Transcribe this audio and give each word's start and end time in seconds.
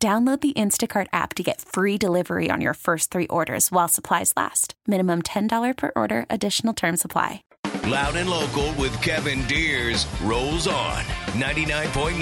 Download 0.00 0.40
the 0.40 0.52
Instacart 0.52 1.08
app 1.12 1.34
to 1.34 1.42
get 1.42 1.60
free 1.60 1.98
delivery 1.98 2.50
on 2.52 2.60
your 2.60 2.74
first 2.74 3.10
three 3.10 3.26
orders 3.26 3.72
while 3.72 3.88
supplies 3.88 4.32
last. 4.36 4.74
Minimum 4.86 5.22
$10 5.22 5.76
per 5.76 5.90
order, 5.96 6.24
additional 6.30 6.72
term 6.72 6.96
supply. 6.96 7.42
Loud 7.84 8.14
and 8.14 8.30
local 8.30 8.72
with 8.74 8.94
Kevin 9.02 9.44
Deers 9.48 10.06
rolls 10.22 10.68
on 10.68 11.02
99.9 11.34 12.20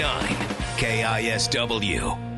KISW. 0.79 2.36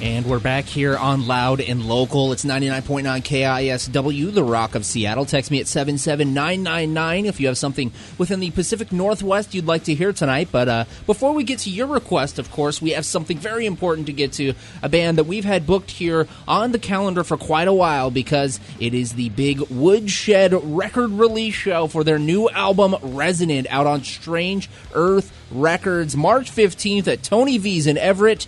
And 0.00 0.26
we're 0.26 0.38
back 0.38 0.66
here 0.66 0.96
on 0.96 1.26
Loud 1.26 1.60
and 1.60 1.84
Local. 1.84 2.30
It's 2.30 2.44
99.9 2.44 3.02
KISW, 3.20 4.32
the 4.32 4.44
Rock 4.44 4.76
of 4.76 4.84
Seattle. 4.84 5.24
Text 5.24 5.50
me 5.50 5.58
at 5.58 5.66
77999 5.66 7.26
if 7.26 7.40
you 7.40 7.48
have 7.48 7.58
something 7.58 7.90
within 8.16 8.38
the 8.38 8.52
Pacific 8.52 8.92
Northwest 8.92 9.54
you'd 9.54 9.66
like 9.66 9.82
to 9.84 9.94
hear 9.94 10.12
tonight. 10.12 10.50
But 10.52 10.68
uh, 10.68 10.84
before 11.04 11.32
we 11.32 11.42
get 11.42 11.58
to 11.60 11.70
your 11.70 11.88
request, 11.88 12.38
of 12.38 12.48
course, 12.52 12.80
we 12.80 12.90
have 12.90 13.04
something 13.04 13.38
very 13.38 13.66
important 13.66 14.06
to 14.06 14.12
get 14.12 14.34
to. 14.34 14.54
A 14.84 14.88
band 14.88 15.18
that 15.18 15.24
we've 15.24 15.44
had 15.44 15.66
booked 15.66 15.90
here 15.90 16.28
on 16.46 16.70
the 16.70 16.78
calendar 16.78 17.24
for 17.24 17.36
quite 17.36 17.66
a 17.66 17.74
while 17.74 18.12
because 18.12 18.60
it 18.78 18.94
is 18.94 19.14
the 19.14 19.30
big 19.30 19.62
Woodshed 19.62 20.54
record 20.76 21.10
release 21.10 21.54
show 21.54 21.88
for 21.88 22.04
their 22.04 22.20
new 22.20 22.48
album, 22.50 22.94
Resonant, 23.02 23.66
out 23.68 23.88
on 23.88 24.04
Strange 24.04 24.70
Earth 24.94 25.32
Records, 25.50 26.16
March 26.16 26.52
15th 26.52 27.08
at 27.08 27.24
Tony 27.24 27.58
V's 27.58 27.88
in 27.88 27.98
Everett. 27.98 28.46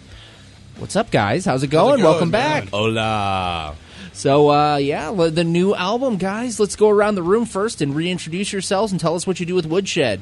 What's 0.79 0.97
up, 0.97 1.11
guys? 1.11 1.45
How's 1.45 1.63
it 1.63 1.69
going? 1.69 1.97
going, 1.97 2.03
Welcome 2.05 2.31
man? 2.31 2.65
back. 2.65 2.71
Hola. 2.71 3.75
So, 4.13 4.51
uh, 4.51 4.77
yeah, 4.77 5.11
the 5.13 5.45
new 5.45 5.75
album, 5.75 6.17
guys. 6.17 6.59
Let's 6.59 6.77
go 6.77 6.89
around 6.89 7.15
the 7.15 7.23
room 7.23 7.45
first 7.45 7.81
and 7.81 7.95
reintroduce 7.95 8.53
yourselves 8.53 8.93
and 8.93 9.01
tell 9.01 9.15
us 9.15 9.27
what 9.27 9.41
you 9.41 9.47
do 9.47 9.55
with 9.55 9.67
Woodshed. 9.67 10.21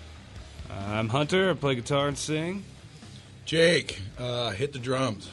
I'm 0.71 1.09
Hunter. 1.11 1.51
I 1.51 1.55
play 1.55 1.75
guitar 1.75 2.09
and 2.09 2.17
sing. 2.19 2.65
Jake, 3.45 4.01
uh, 4.19 4.51
hit 4.51 4.73
the 4.73 4.79
drums. 4.79 5.31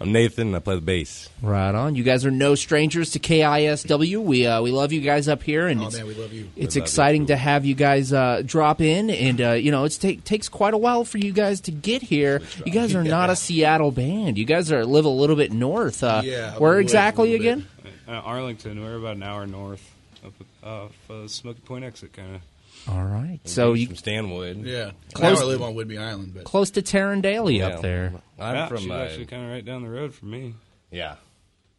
I'm 0.00 0.12
Nathan. 0.12 0.48
And 0.48 0.56
I 0.56 0.60
play 0.60 0.76
the 0.76 0.80
bass. 0.80 1.28
Right 1.42 1.74
on. 1.74 1.96
You 1.96 2.04
guys 2.04 2.24
are 2.24 2.30
no 2.30 2.54
strangers 2.54 3.10
to 3.10 3.18
KISW. 3.18 4.22
We 4.22 4.46
uh, 4.46 4.62
we 4.62 4.70
love 4.70 4.92
you 4.92 5.00
guys 5.00 5.26
up 5.26 5.42
here, 5.42 5.66
and 5.66 5.80
Oh 5.82 5.86
it's, 5.86 5.96
man, 5.96 6.06
we 6.06 6.14
love 6.14 6.32
you. 6.32 6.48
it's 6.56 6.76
love 6.76 6.84
exciting 6.84 7.22
too. 7.22 7.32
to 7.32 7.36
have 7.36 7.64
you 7.64 7.74
guys 7.74 8.12
uh, 8.12 8.42
drop 8.46 8.80
in. 8.80 9.10
And 9.10 9.40
uh, 9.40 9.52
you 9.52 9.70
know, 9.72 9.84
it 9.84 9.98
take, 10.00 10.22
takes 10.24 10.48
quite 10.48 10.72
a 10.74 10.78
while 10.78 11.04
for 11.04 11.18
you 11.18 11.32
guys 11.32 11.60
to 11.62 11.72
get 11.72 12.02
here. 12.02 12.40
You 12.64 12.70
guys 12.72 12.94
are 12.94 13.02
not 13.16 13.28
a 13.30 13.34
Seattle 13.36 13.90
band. 13.90 14.38
You 14.38 14.44
guys 14.44 14.70
are 14.70 14.84
live 14.86 15.04
a 15.04 15.08
little 15.08 15.36
bit 15.36 15.50
north. 15.52 16.04
Uh, 16.04 16.22
Yeah, 16.24 16.56
where 16.58 16.74
live 16.74 16.82
exactly 16.82 17.34
again? 17.34 17.66
Uh, 18.06 18.12
Arlington. 18.12 18.80
We're 18.80 18.96
about 18.96 19.16
an 19.16 19.22
hour 19.24 19.46
north 19.46 19.94
of 20.24 20.32
off 20.62 21.10
uh, 21.10 21.26
Smoky 21.26 21.60
Point 21.60 21.84
exit, 21.84 22.12
kind 22.12 22.36
of. 22.36 22.40
All 22.88 23.04
right. 23.04 23.40
So 23.44 23.74
you 23.74 23.86
from 23.88 23.96
Stanwood. 23.96 24.58
Yeah, 24.64 24.92
Close- 25.14 25.38
now 25.40 25.44
I 25.44 25.48
live 25.48 25.62
on 25.62 25.74
Whidbey 25.74 25.98
Island, 26.00 26.32
but 26.34 26.44
close 26.44 26.70
to 26.72 26.82
Tarrandale 26.82 27.56
Yeah. 27.56 27.66
up 27.68 27.82
there. 27.82 28.12
I'm 28.38 28.54
yeah, 28.54 28.66
from 28.68 28.78
she's 28.78 28.90
uh, 28.90 28.94
actually 28.94 29.26
kind 29.26 29.44
of 29.44 29.50
right 29.50 29.64
down 29.64 29.82
the 29.82 29.90
road 29.90 30.14
from 30.14 30.30
me. 30.30 30.54
yeah. 30.90 31.16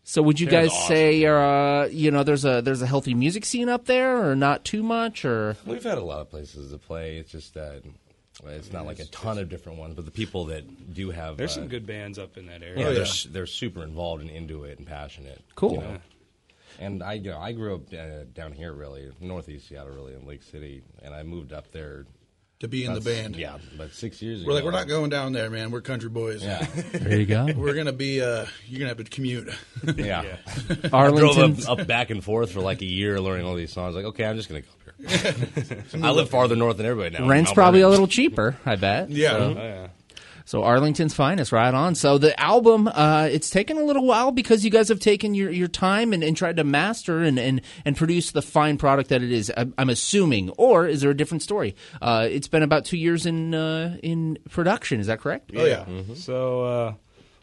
So 0.03 0.23
would 0.23 0.39
you 0.39 0.49
Sounds 0.49 0.69
guys 0.69 0.71
awesome. 0.71 0.87
say, 0.95 1.25
uh, 1.25 1.85
you 1.85 2.09
know, 2.09 2.23
there's 2.23 2.43
a 2.43 2.61
there's 2.63 2.81
a 2.81 2.87
healthy 2.87 3.13
music 3.13 3.45
scene 3.45 3.69
up 3.69 3.85
there, 3.85 4.27
or 4.27 4.35
not 4.35 4.65
too 4.65 4.81
much, 4.81 5.23
or 5.23 5.55
We've 5.67 5.83
had 5.83 5.99
a 5.99 6.03
lot 6.03 6.19
of 6.21 6.31
places 6.31 6.71
to 6.71 6.79
play. 6.79 7.17
It's 7.17 7.31
just 7.31 7.53
that 7.53 7.83
it's 8.47 8.71
not 8.73 8.87
like 8.87 8.97
a 8.99 9.05
ton 9.05 9.37
of 9.37 9.49
different 9.49 9.77
ones, 9.77 9.93
but 9.93 10.05
the 10.05 10.11
people 10.11 10.45
that 10.45 10.93
do 10.95 11.11
have 11.11 11.37
There's 11.37 11.51
uh, 11.51 11.55
some 11.55 11.67
good 11.67 11.85
bands 11.85 12.17
up 12.17 12.37
in 12.37 12.47
that 12.47 12.61
Yeah, 12.61 12.67
area. 12.67 12.79
Oh, 12.87 12.89
they're 12.89 12.95
yeah. 12.95 13.01
s- 13.01 13.27
they're 13.29 13.45
super 13.45 13.83
involved 13.83 14.21
and 14.23 14.31
into 14.31 14.63
it 14.63 14.79
and 14.79 14.87
passionate. 14.87 15.41
Cool. 15.55 15.73
you 15.73 15.77
know? 15.81 15.97
And 16.79 17.01
I 17.01 17.13
you 17.13 17.31
know, 17.31 17.39
I 17.39 17.51
grew 17.53 17.75
up 17.75 17.93
uh, 17.93 18.25
down 18.33 18.51
here, 18.53 18.73
really 18.73 19.11
northeast 19.19 19.67
Seattle, 19.69 19.93
really 19.93 20.13
in 20.13 20.25
Lake 20.25 20.43
City, 20.43 20.83
and 21.01 21.13
I 21.13 21.23
moved 21.23 21.51
up 21.53 21.71
there. 21.71 22.05
to 22.59 22.67
be 22.67 22.83
in 22.85 22.93
the 22.93 22.99
about 22.99 23.09
s- 23.11 23.17
band, 23.21 23.35
yeah, 23.37 23.57
about 23.73 23.91
six 23.91 24.21
years 24.21 24.41
ago. 24.41 24.47
we're 24.49 24.53
like, 24.55 24.63
we're 24.65 24.71
not 24.71 24.87
going 24.87 25.09
down 25.09 25.31
there, 25.31 25.49
man. 25.49 25.71
We're 25.71 25.81
country 25.81 26.09
boys. 26.09 26.43
Yeah, 26.43 26.65
there 26.93 27.19
you 27.19 27.25
go, 27.25 27.47
we're 27.55 27.73
gonna 27.73 27.93
be. 27.93 28.21
Uh, 28.21 28.45
you're 28.67 28.79
gonna 28.79 28.89
have 28.89 28.97
to 28.97 29.03
commute. 29.05 29.49
yeah. 29.97 30.23
Drove 30.67 30.93
Arlington. 30.93 31.63
up, 31.67 31.79
up 31.79 31.87
back 31.87 32.09
and 32.09 32.23
forth 32.23 32.51
for 32.51 32.59
like 32.61 32.81
a 32.81 32.85
year 32.85 33.19
learning 33.21 33.45
all 33.45 33.55
these 33.55 33.71
songs. 33.73 33.95
Like, 33.95 34.05
okay, 34.05 34.25
I'm 34.25 34.35
just 34.35 34.49
gonna 34.49 34.61
come 34.61 34.73
up 35.07 35.09
here. 35.09 35.83
I 36.03 36.11
live 36.11 36.29
farther 36.29 36.55
north 36.57 36.77
than 36.77 36.85
everybody 36.85 37.17
now. 37.17 37.27
Rent's 37.29 37.49
Mount 37.49 37.55
probably 37.55 37.81
a 37.81 37.89
little 37.89 38.07
cheaper, 38.07 38.57
I 38.65 38.75
bet. 38.75 39.09
Yeah. 39.09 39.31
So, 39.31 39.37
Oh, 39.39 39.53
yeah. 39.61 39.87
So 40.49 40.63
Arlington's 40.63 41.13
finest, 41.13 41.51
right 41.51 41.71
on. 41.71 41.93
So 41.93 42.17
the 42.17 42.37
album, 42.39 42.87
uh, 42.87 43.29
it's 43.31 43.51
taken 43.51 43.77
a 43.77 43.83
little 43.83 44.03
while 44.03 44.31
because 44.31 44.65
you 44.65 44.71
guys 44.71 44.89
have 44.89 44.99
taken 44.99 45.35
your, 45.35 45.51
your 45.51 45.67
time 45.67 46.11
and, 46.11 46.23
and 46.23 46.35
tried 46.35 46.57
to 46.57 46.63
master 46.63 47.19
and, 47.19 47.37
and, 47.37 47.61
and 47.85 47.95
produce 47.95 48.31
the 48.31 48.41
fine 48.41 48.79
product 48.79 49.09
that 49.09 49.21
it 49.21 49.31
is. 49.31 49.53
I'm, 49.55 49.75
I'm 49.77 49.91
assuming, 49.91 50.49
or 50.57 50.87
is 50.87 51.01
there 51.01 51.11
a 51.11 51.15
different 51.15 51.43
story? 51.43 51.75
Uh, 52.01 52.27
it's 52.27 52.47
been 52.47 52.63
about 52.63 52.85
two 52.85 52.97
years 52.97 53.27
in 53.27 53.53
uh, 53.53 53.99
in 54.01 54.39
production. 54.49 54.99
Is 54.99 55.05
that 55.05 55.19
correct? 55.19 55.51
Oh 55.55 55.65
yeah, 55.65 55.85
So 56.15 56.63
uh, 56.63 56.93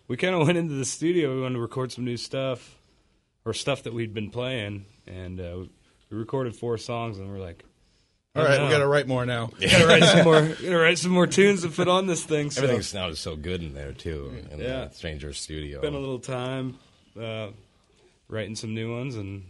we 0.08 0.16
kind 0.16 0.34
of 0.34 0.44
went 0.44 0.58
into 0.58 0.74
the 0.74 0.84
studio. 0.84 1.32
We 1.32 1.42
wanted 1.42 1.54
to 1.54 1.60
record 1.60 1.92
some 1.92 2.04
new 2.04 2.16
stuff, 2.16 2.76
or 3.44 3.52
stuff 3.54 3.84
that 3.84 3.94
we'd 3.94 4.14
been 4.14 4.30
playing, 4.30 4.84
and 5.06 5.40
uh, 5.40 5.58
we 6.10 6.18
recorded 6.18 6.56
four 6.56 6.76
songs, 6.76 7.18
and 7.18 7.30
we're 7.30 7.38
like, 7.38 7.62
all 8.36 8.44
right, 8.44 8.62
we 8.62 8.68
got 8.68 8.78
to 8.78 8.86
write 8.86 9.06
more 9.08 9.24
now. 9.26 9.46
gotta 9.60 9.86
write 9.86 10.02
some 10.04 10.24
more, 10.24 10.42
gotta 10.62 10.76
write 10.76 10.98
some 10.98 11.10
more 11.12 11.26
tunes 11.26 11.62
to 11.62 11.68
put 11.68 11.88
on 11.88 12.06
this 12.06 12.24
thing. 12.24 12.50
So 12.50 12.62
Everything 12.62 12.82
sounded 12.82 13.16
so 13.16 13.36
good 13.36 13.62
in 13.62 13.74
there 13.74 13.92
too, 13.92 14.32
in 14.50 14.58
Yeah. 14.60 14.86
the 14.86 14.90
Stranger 14.94 15.32
Studio. 15.32 15.80
spent 15.80 15.94
a 15.94 15.98
little 15.98 16.18
time 16.18 16.78
uh, 17.20 17.48
writing 18.28 18.54
some 18.56 18.74
new 18.74 18.96
ones 18.96 19.16
and 19.16 19.44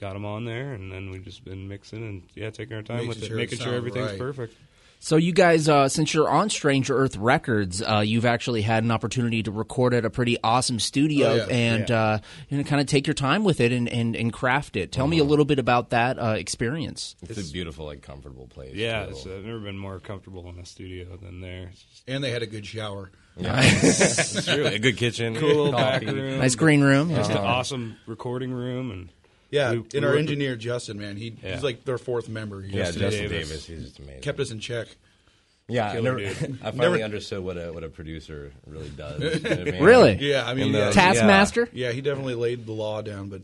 got 0.00 0.12
them 0.12 0.24
on 0.24 0.44
there, 0.44 0.72
and 0.74 0.92
then 0.92 1.10
we've 1.10 1.24
just 1.24 1.44
been 1.44 1.66
mixing 1.68 2.02
and 2.06 2.22
yeah, 2.34 2.50
taking 2.50 2.76
our 2.76 2.82
time 2.82 2.96
Making 2.98 3.08
with 3.08 3.22
it, 3.22 3.26
sure 3.26 3.36
it 3.36 3.40
making 3.40 3.58
sure 3.58 3.74
everything's 3.74 4.10
right. 4.10 4.18
perfect. 4.18 4.54
So 5.00 5.16
you 5.16 5.32
guys, 5.32 5.68
uh, 5.68 5.88
since 5.88 6.12
you're 6.12 6.28
on 6.28 6.50
Stranger 6.50 6.96
Earth 6.98 7.16
Records, 7.16 7.80
uh, 7.80 8.00
you've 8.04 8.24
actually 8.26 8.62
had 8.62 8.82
an 8.82 8.90
opportunity 8.90 9.42
to 9.44 9.50
record 9.52 9.94
at 9.94 10.04
a 10.04 10.10
pretty 10.10 10.36
awesome 10.42 10.80
studio 10.80 11.28
Oh, 11.28 11.34
yeah. 11.36 11.46
and 11.48 11.90
uh, 11.90 12.18
you 12.48 12.58
know, 12.58 12.64
kind 12.64 12.80
of 12.80 12.88
take 12.88 13.06
your 13.06 13.14
time 13.14 13.44
with 13.44 13.60
it 13.60 13.70
and, 13.70 13.88
and, 13.88 14.16
and 14.16 14.32
craft 14.32 14.76
it. 14.76 14.90
Tell 14.90 15.06
me 15.06 15.18
a 15.20 15.24
little 15.24 15.44
bit 15.44 15.58
about 15.60 15.90
that 15.90 16.18
uh, 16.18 16.30
experience. 16.36 17.14
it's, 17.22 17.48
a 17.48 17.52
beautiful, 17.52 17.86
like, 17.86 18.02
comfortable 18.02 18.48
place. 18.48 18.74
Yeah, 18.74 19.04
it's, 19.04 19.24
uh, 19.24 19.36
I've 19.36 19.44
never 19.44 19.60
been 19.60 19.78
more 19.78 20.00
comfortable 20.00 20.48
in 20.48 20.58
a 20.58 20.66
studio 20.66 21.16
than 21.16 21.40
there. 21.40 21.70
Just 21.72 22.02
And 22.08 22.22
they 22.24 22.30
had 22.32 22.42
a 22.42 22.46
good 22.46 22.66
shower. 22.66 23.10
it's 23.40 24.48
really 24.48 24.74
a 24.74 24.78
good 24.80 24.96
kitchen, 24.96 25.36
cool 25.36 25.70
back 25.70 26.02
coffee. 26.02 26.12
room, 26.12 26.38
Nice 26.40 26.56
green 26.56 26.80
room. 26.82 27.10
just 27.10 27.30
Uh-huh. 27.30 27.38
an 27.38 27.46
awesome 27.46 27.96
recording 28.08 28.50
room, 28.52 28.90
and 28.90 29.08
Yeah, 29.50 29.70
We- 29.70 29.76
and 29.78 29.86
we 29.92 29.98
our 30.00 30.06
worked- 30.08 30.18
engineer 30.20 30.56
Justin, 30.56 30.98
man, 30.98 31.16
he, 31.16 31.34
Yeah. 31.42 31.54
he's 31.54 31.62
like 31.62 31.84
their 31.84 31.98
fourth 31.98 32.28
member. 32.28 32.60
Yeah, 32.60 32.84
just 32.86 32.98
Justin 32.98 33.28
Davis. 33.30 33.48
Davis. 33.48 33.66
He's 33.66 33.82
just 33.84 33.98
amazing. 33.98 34.20
kept 34.22 34.40
us 34.40 34.50
in 34.50 34.60
check. 34.60 34.88
yeah, 35.68 35.90
I, 35.90 36.00
never. 36.00 36.18
I 36.20 36.32
finally 36.32 36.74
Never- 36.74 37.02
understood 37.02 37.42
what 37.42 37.56
a 37.56 37.72
what 37.72 37.84
a 37.84 37.88
producer 37.88 38.52
really 38.66 38.88
does. 38.90 39.20
You 39.42 39.48
know 39.48 39.60
I 39.60 39.64
mean? 39.64 39.82
Really? 39.82 40.14
Yeah, 40.20 40.46
I 40.46 40.54
mean, 40.54 40.66
And 40.66 40.74
the- 40.74 40.78
yeah, 40.78 40.90
Taskmaster? 40.92 41.68
yeah, 41.72 41.92
he 41.92 42.00
definitely 42.00 42.34
laid 42.34 42.66
the 42.66 42.72
law 42.72 43.00
down, 43.02 43.28
but 43.28 43.42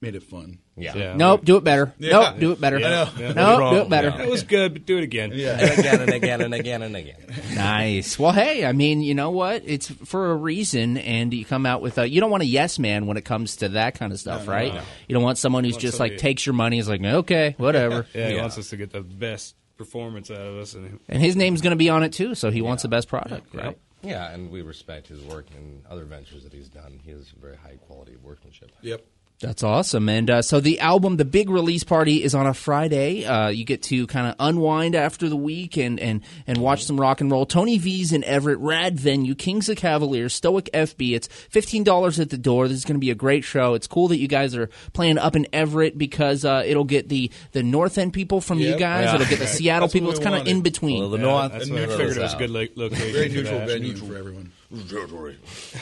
made 0.00 0.14
it 0.14 0.22
fun. 0.22 0.58
Yeah. 0.76 0.94
Yeah. 0.94 1.14
Nope, 1.16 1.44
do 1.44 1.56
it 1.56 1.64
better. 1.64 1.94
Yeah. 1.98 2.10
Nope, 2.10 2.38
do 2.38 2.52
it 2.52 2.60
better. 2.60 2.76
I 2.76 2.80
know. 2.80 3.08
Yeah. 3.18 3.32
Nope, 3.32 3.58
Wrong. 3.58 3.74
do 3.74 3.80
it 3.80 3.88
better. 3.88 4.08
Yeah. 4.10 4.16
that 4.18 4.28
was 4.28 4.42
good, 4.42 4.74
but 4.74 4.84
do 4.86 4.98
it 4.98 5.04
again. 5.04 5.32
Yeah, 5.34 5.58
And 5.58 5.78
again 5.78 6.00
and 6.02 6.10
again 6.12 6.40
and 6.42 6.54
again 6.54 6.82
and 6.82 6.96
again. 6.96 7.16
Nice. 7.54 8.18
Well, 8.18 8.32
hey, 8.32 8.66
I 8.66 8.72
mean, 8.72 9.00
you 9.00 9.14
know 9.14 9.30
what? 9.30 9.62
It's 9.64 9.88
for 9.90 10.30
a 10.30 10.34
reason, 10.36 10.98
and 10.98 11.32
you 11.32 11.44
come 11.46 11.64
out 11.64 11.80
with 11.80 11.96
a. 11.98 12.08
You 12.08 12.20
don't 12.20 12.30
want 12.30 12.42
a 12.42 12.46
yes 12.46 12.78
man 12.78 13.06
when 13.06 13.16
it 13.16 13.24
comes 13.24 13.56
to 13.56 13.70
that 13.70 13.94
kind 13.98 14.12
of 14.12 14.20
stuff, 14.20 14.46
right? 14.46 14.74
You 15.08 15.14
don't 15.14 15.22
want 15.22 15.38
someone 15.38 15.64
who's 15.64 15.74
Want 15.74 15.82
just 15.82 15.96
somebody- 15.96 16.14
like 16.16 16.20
takes 16.20 16.44
your 16.44 16.52
money, 16.54 16.78
is 16.78 16.88
like, 16.88 17.02
okay, 17.02 17.54
whatever. 17.58 18.06
Yeah, 18.14 18.28
he 18.28 18.34
Yeah. 18.34 18.40
wants 18.42 18.58
us 18.58 18.68
to 18.70 18.76
get 18.76 18.90
the 18.92 19.00
best 19.00 19.54
performance 19.78 20.30
out 20.30 20.40
of 20.40 20.56
us, 20.58 20.74
and 20.74 21.00
And 21.08 21.22
his 21.22 21.36
name's 21.36 21.62
going 21.62 21.70
to 21.72 21.76
be 21.76 21.88
on 21.88 22.02
it 22.02 22.12
too, 22.12 22.34
so 22.34 22.50
he 22.50 22.60
wants 22.60 22.82
the 22.82 22.88
best 22.90 23.08
product, 23.08 23.54
right? 23.54 23.78
Yeah, 24.02 24.30
and 24.30 24.50
we 24.50 24.60
respect 24.62 25.08
his 25.08 25.20
work 25.22 25.46
and 25.56 25.82
other 25.90 26.04
ventures 26.04 26.44
that 26.44 26.52
he's 26.52 26.68
done. 26.68 27.00
He 27.02 27.10
has 27.12 27.28
very 27.30 27.56
high 27.56 27.76
quality 27.86 28.16
workmanship. 28.22 28.70
yep. 28.82 29.04
That's 29.38 29.62
awesome. 29.62 30.08
And 30.08 30.30
uh, 30.30 30.40
so 30.40 30.60
the 30.60 30.80
album, 30.80 31.18
the 31.18 31.24
big 31.26 31.50
release 31.50 31.84
party, 31.84 32.24
is 32.24 32.34
on 32.34 32.46
a 32.46 32.54
Friday. 32.54 33.26
Uh, 33.26 33.48
you 33.48 33.64
get 33.66 33.82
to 33.84 34.06
kind 34.06 34.26
of 34.26 34.34
unwind 34.40 34.94
after 34.94 35.28
the 35.28 35.36
week 35.36 35.76
and, 35.76 36.00
and, 36.00 36.22
and 36.46 36.56
watch 36.58 36.84
some 36.84 36.98
rock 36.98 37.20
and 37.20 37.30
roll. 37.30 37.44
Tony 37.44 37.76
V's 37.76 38.12
in 38.12 38.24
Everett, 38.24 38.58
rad 38.60 38.98
venue, 38.98 39.34
Kings 39.34 39.68
of 39.68 39.76
Cavaliers, 39.76 40.32
Stoic 40.32 40.70
FB. 40.72 41.14
It's 41.14 41.28
$15 41.28 42.18
at 42.18 42.30
the 42.30 42.38
door. 42.38 42.66
This 42.66 42.78
is 42.78 42.84
going 42.86 42.94
to 42.96 43.00
be 43.00 43.10
a 43.10 43.14
great 43.14 43.44
show. 43.44 43.74
It's 43.74 43.86
cool 43.86 44.08
that 44.08 44.18
you 44.18 44.26
guys 44.26 44.56
are 44.56 44.70
playing 44.94 45.18
up 45.18 45.36
in 45.36 45.46
Everett 45.52 45.98
because 45.98 46.46
uh, 46.46 46.62
it'll 46.64 46.84
get 46.84 47.10
the, 47.10 47.30
the 47.52 47.62
North 47.62 47.98
End 47.98 48.14
people 48.14 48.40
from 48.40 48.58
you 48.58 48.76
guys. 48.78 49.04
Yeah. 49.04 49.16
It'll 49.16 49.26
get 49.26 49.38
the 49.38 49.46
Seattle 49.56 49.88
people. 49.88 50.10
It's 50.10 50.18
kind 50.18 50.34
of 50.36 50.46
in 50.46 50.62
between. 50.62 51.00
Well, 51.00 51.10
the 51.10 51.18
yeah, 51.18 51.24
North 51.24 51.52
that's 51.52 51.64
and 51.66 51.74
what 51.74 51.82
I 51.82 51.86
figured 51.88 52.16
it 52.16 52.22
was 52.22 52.34
a 52.34 52.38
good 52.38 52.50
lo- 52.50 52.66
location. 52.74 53.12
Very 53.12 53.28
neutral 53.28 53.66
venue 53.66 53.96
for 53.96 54.16
everyone. 54.16 54.52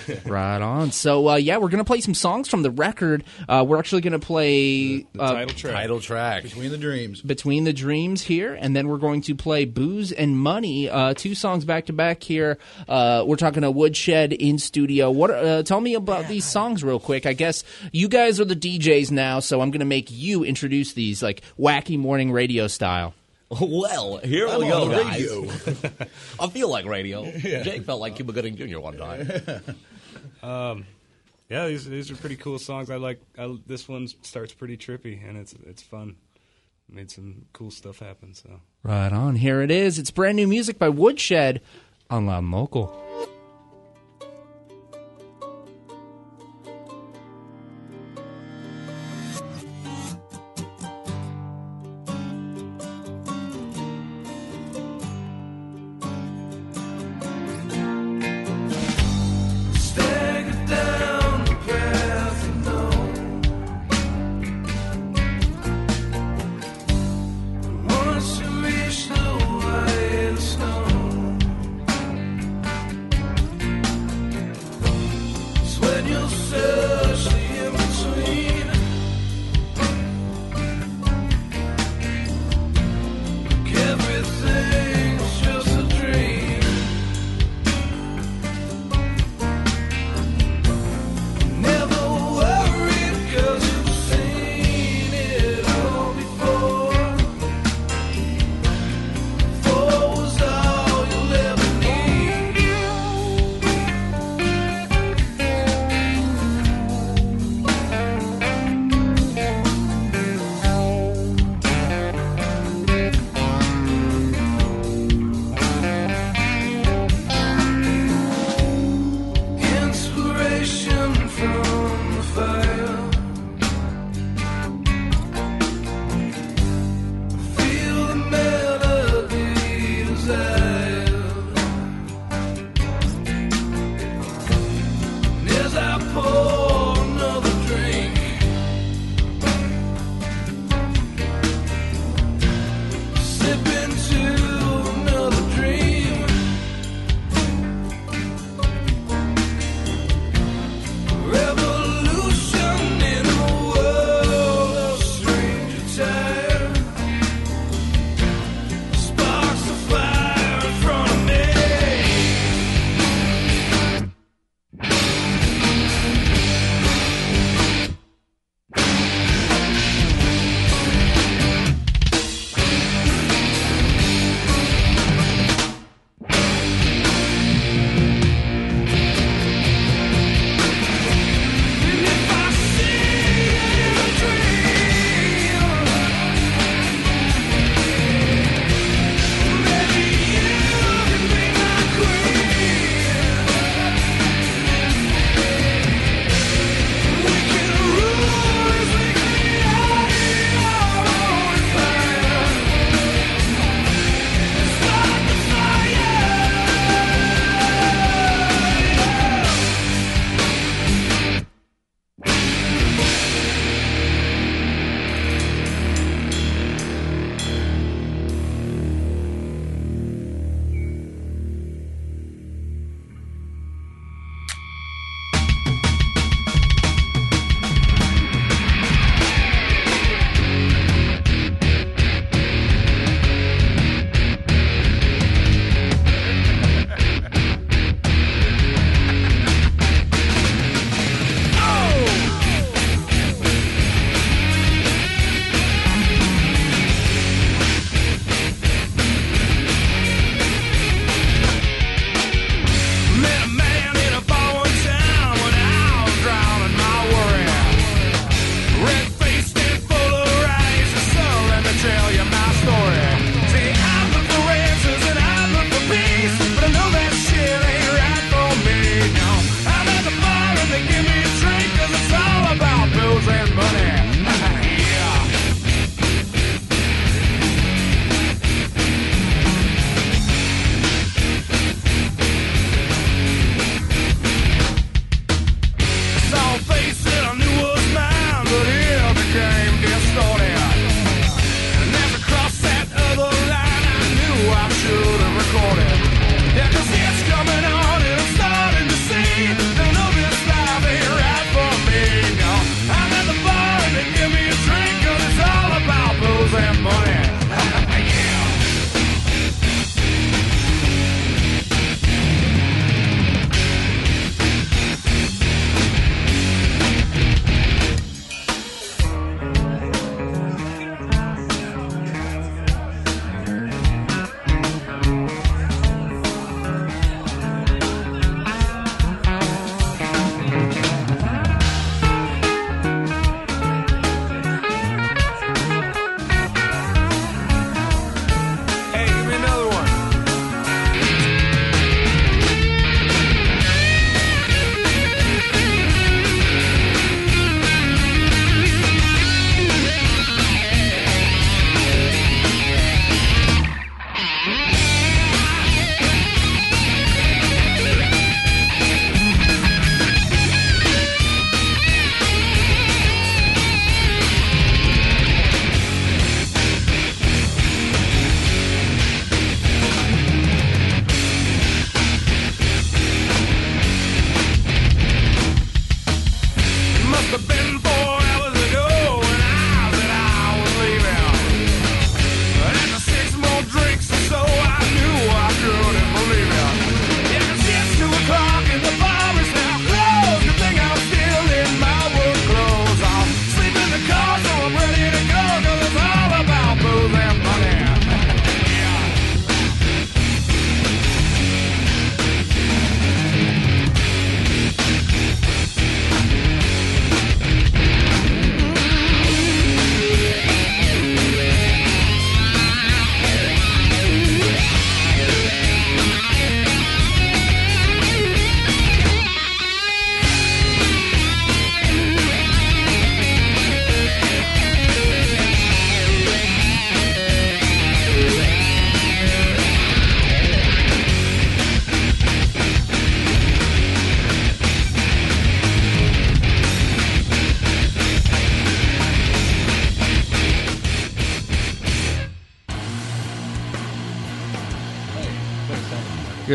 Right 0.27 0.61
on. 0.61 0.91
So 0.93 1.29
uh, 1.31 1.37
yeah, 1.37 1.59
we're 1.59 1.69
gonna 1.69 1.85
play 1.85 2.01
some 2.01 2.15
songs 2.15 2.49
from 2.49 2.63
the 2.63 2.71
record. 2.71 3.25
Uh, 3.49 3.65
we're 3.67 3.79
actually 3.79 4.01
gonna 4.03 4.19
play 4.19 4.99
The 5.13 5.23
uh, 5.23 5.33
title 5.33 5.55
track. 5.55 5.73
Title 5.75 6.01
track. 6.01 6.43
Between 6.43 6.71
the 6.71 6.79
dreams. 6.79 7.21
Between 7.21 7.65
the 7.65 7.73
Dreams 7.73 8.23
here, 8.23 8.55
and 8.55 8.75
then 8.75 8.89
we're 8.89 8.99
going 8.99 9.23
to 9.23 9.35
play 9.35 9.65
Booze 9.65 10.13
and 10.13 10.39
Money, 10.39 10.89
uh, 10.89 11.15
two 11.15 11.35
songs 11.35 11.65
back 11.65 11.87
to 11.87 11.93
back 11.93 12.23
here. 12.23 12.59
Uh, 12.89 13.25
we're 13.27 13.37
talking 13.37 13.65
a 13.65 13.71
Woodshed 13.71 14.33
in 14.33 14.59
studio. 14.59 15.11
What? 15.11 15.31
Uh, 15.31 15.63
tell 15.63 15.81
me 15.81 15.95
about 15.95 16.29
these 16.29 16.45
songs 16.45 16.85
real 16.85 17.01
quick. 17.01 17.27
I 17.27 17.33
guess 17.33 17.65
you 17.93 18.09
guys 18.09 18.41
are 18.41 18.45
the 18.45 18.57
DJs 18.57 19.11
now, 19.11 19.41
so 19.41 19.61
I'm 19.61 19.71
going 19.71 19.81
to 19.81 19.87
make 19.87 20.11
you 20.11 20.45
introduce 20.45 20.93
these 20.93 21.23
like 21.23 21.43
wacky 21.59 21.99
morning 21.99 22.33
radio 22.33 22.67
style. 22.69 23.15
Well, 23.61 24.19
here 24.19 24.49
I'm 24.49 24.59
we 24.61 24.69
go, 24.69 24.89
guys. 24.89 25.21
radio. 25.21 25.43
I 26.41 26.49
feel 26.49 26.69
like 26.69 26.87
radio. 26.87 27.31
Jake 27.39 27.85
felt 27.85 28.01
like 28.01 28.17
Cuba 28.17 28.33
Gooding 28.33 28.57
Jr. 28.57 28.81
one 28.81 28.97
time. 28.97 29.31
Um, 30.43 30.87
yeah, 31.49 31.69
these 31.69 31.85
these 31.85 32.11
are 32.11 32.17
pretty 32.17 32.37
cool 32.37 32.59
songs. 32.59 32.91
I 32.91 32.97
like. 32.97 33.21
I, 33.39 33.57
this 33.67 33.87
one 33.89 34.09
starts 34.23 34.53
pretty 34.55 34.77
trippy 34.77 35.27
and 35.29 35.37
it's 35.39 35.55
it's 35.67 35.83
fun. 35.83 36.17
Made 36.89 37.11
some 37.11 37.47
cool 37.53 37.71
stuff 37.71 37.99
happen. 38.01 38.35
So. 38.35 38.61
Right 38.83 39.13
on. 39.13 39.37
Here 39.37 39.63
it 39.63 39.71
is. 39.71 39.99
It's 39.99 40.11
brand 40.11 40.37
new 40.37 40.47
music 40.49 40.79
by 40.79 40.89
Woodshed 40.89 41.61
on 42.11 42.27
Loud 42.27 42.43
and 42.45 42.53
Local. 42.53 43.29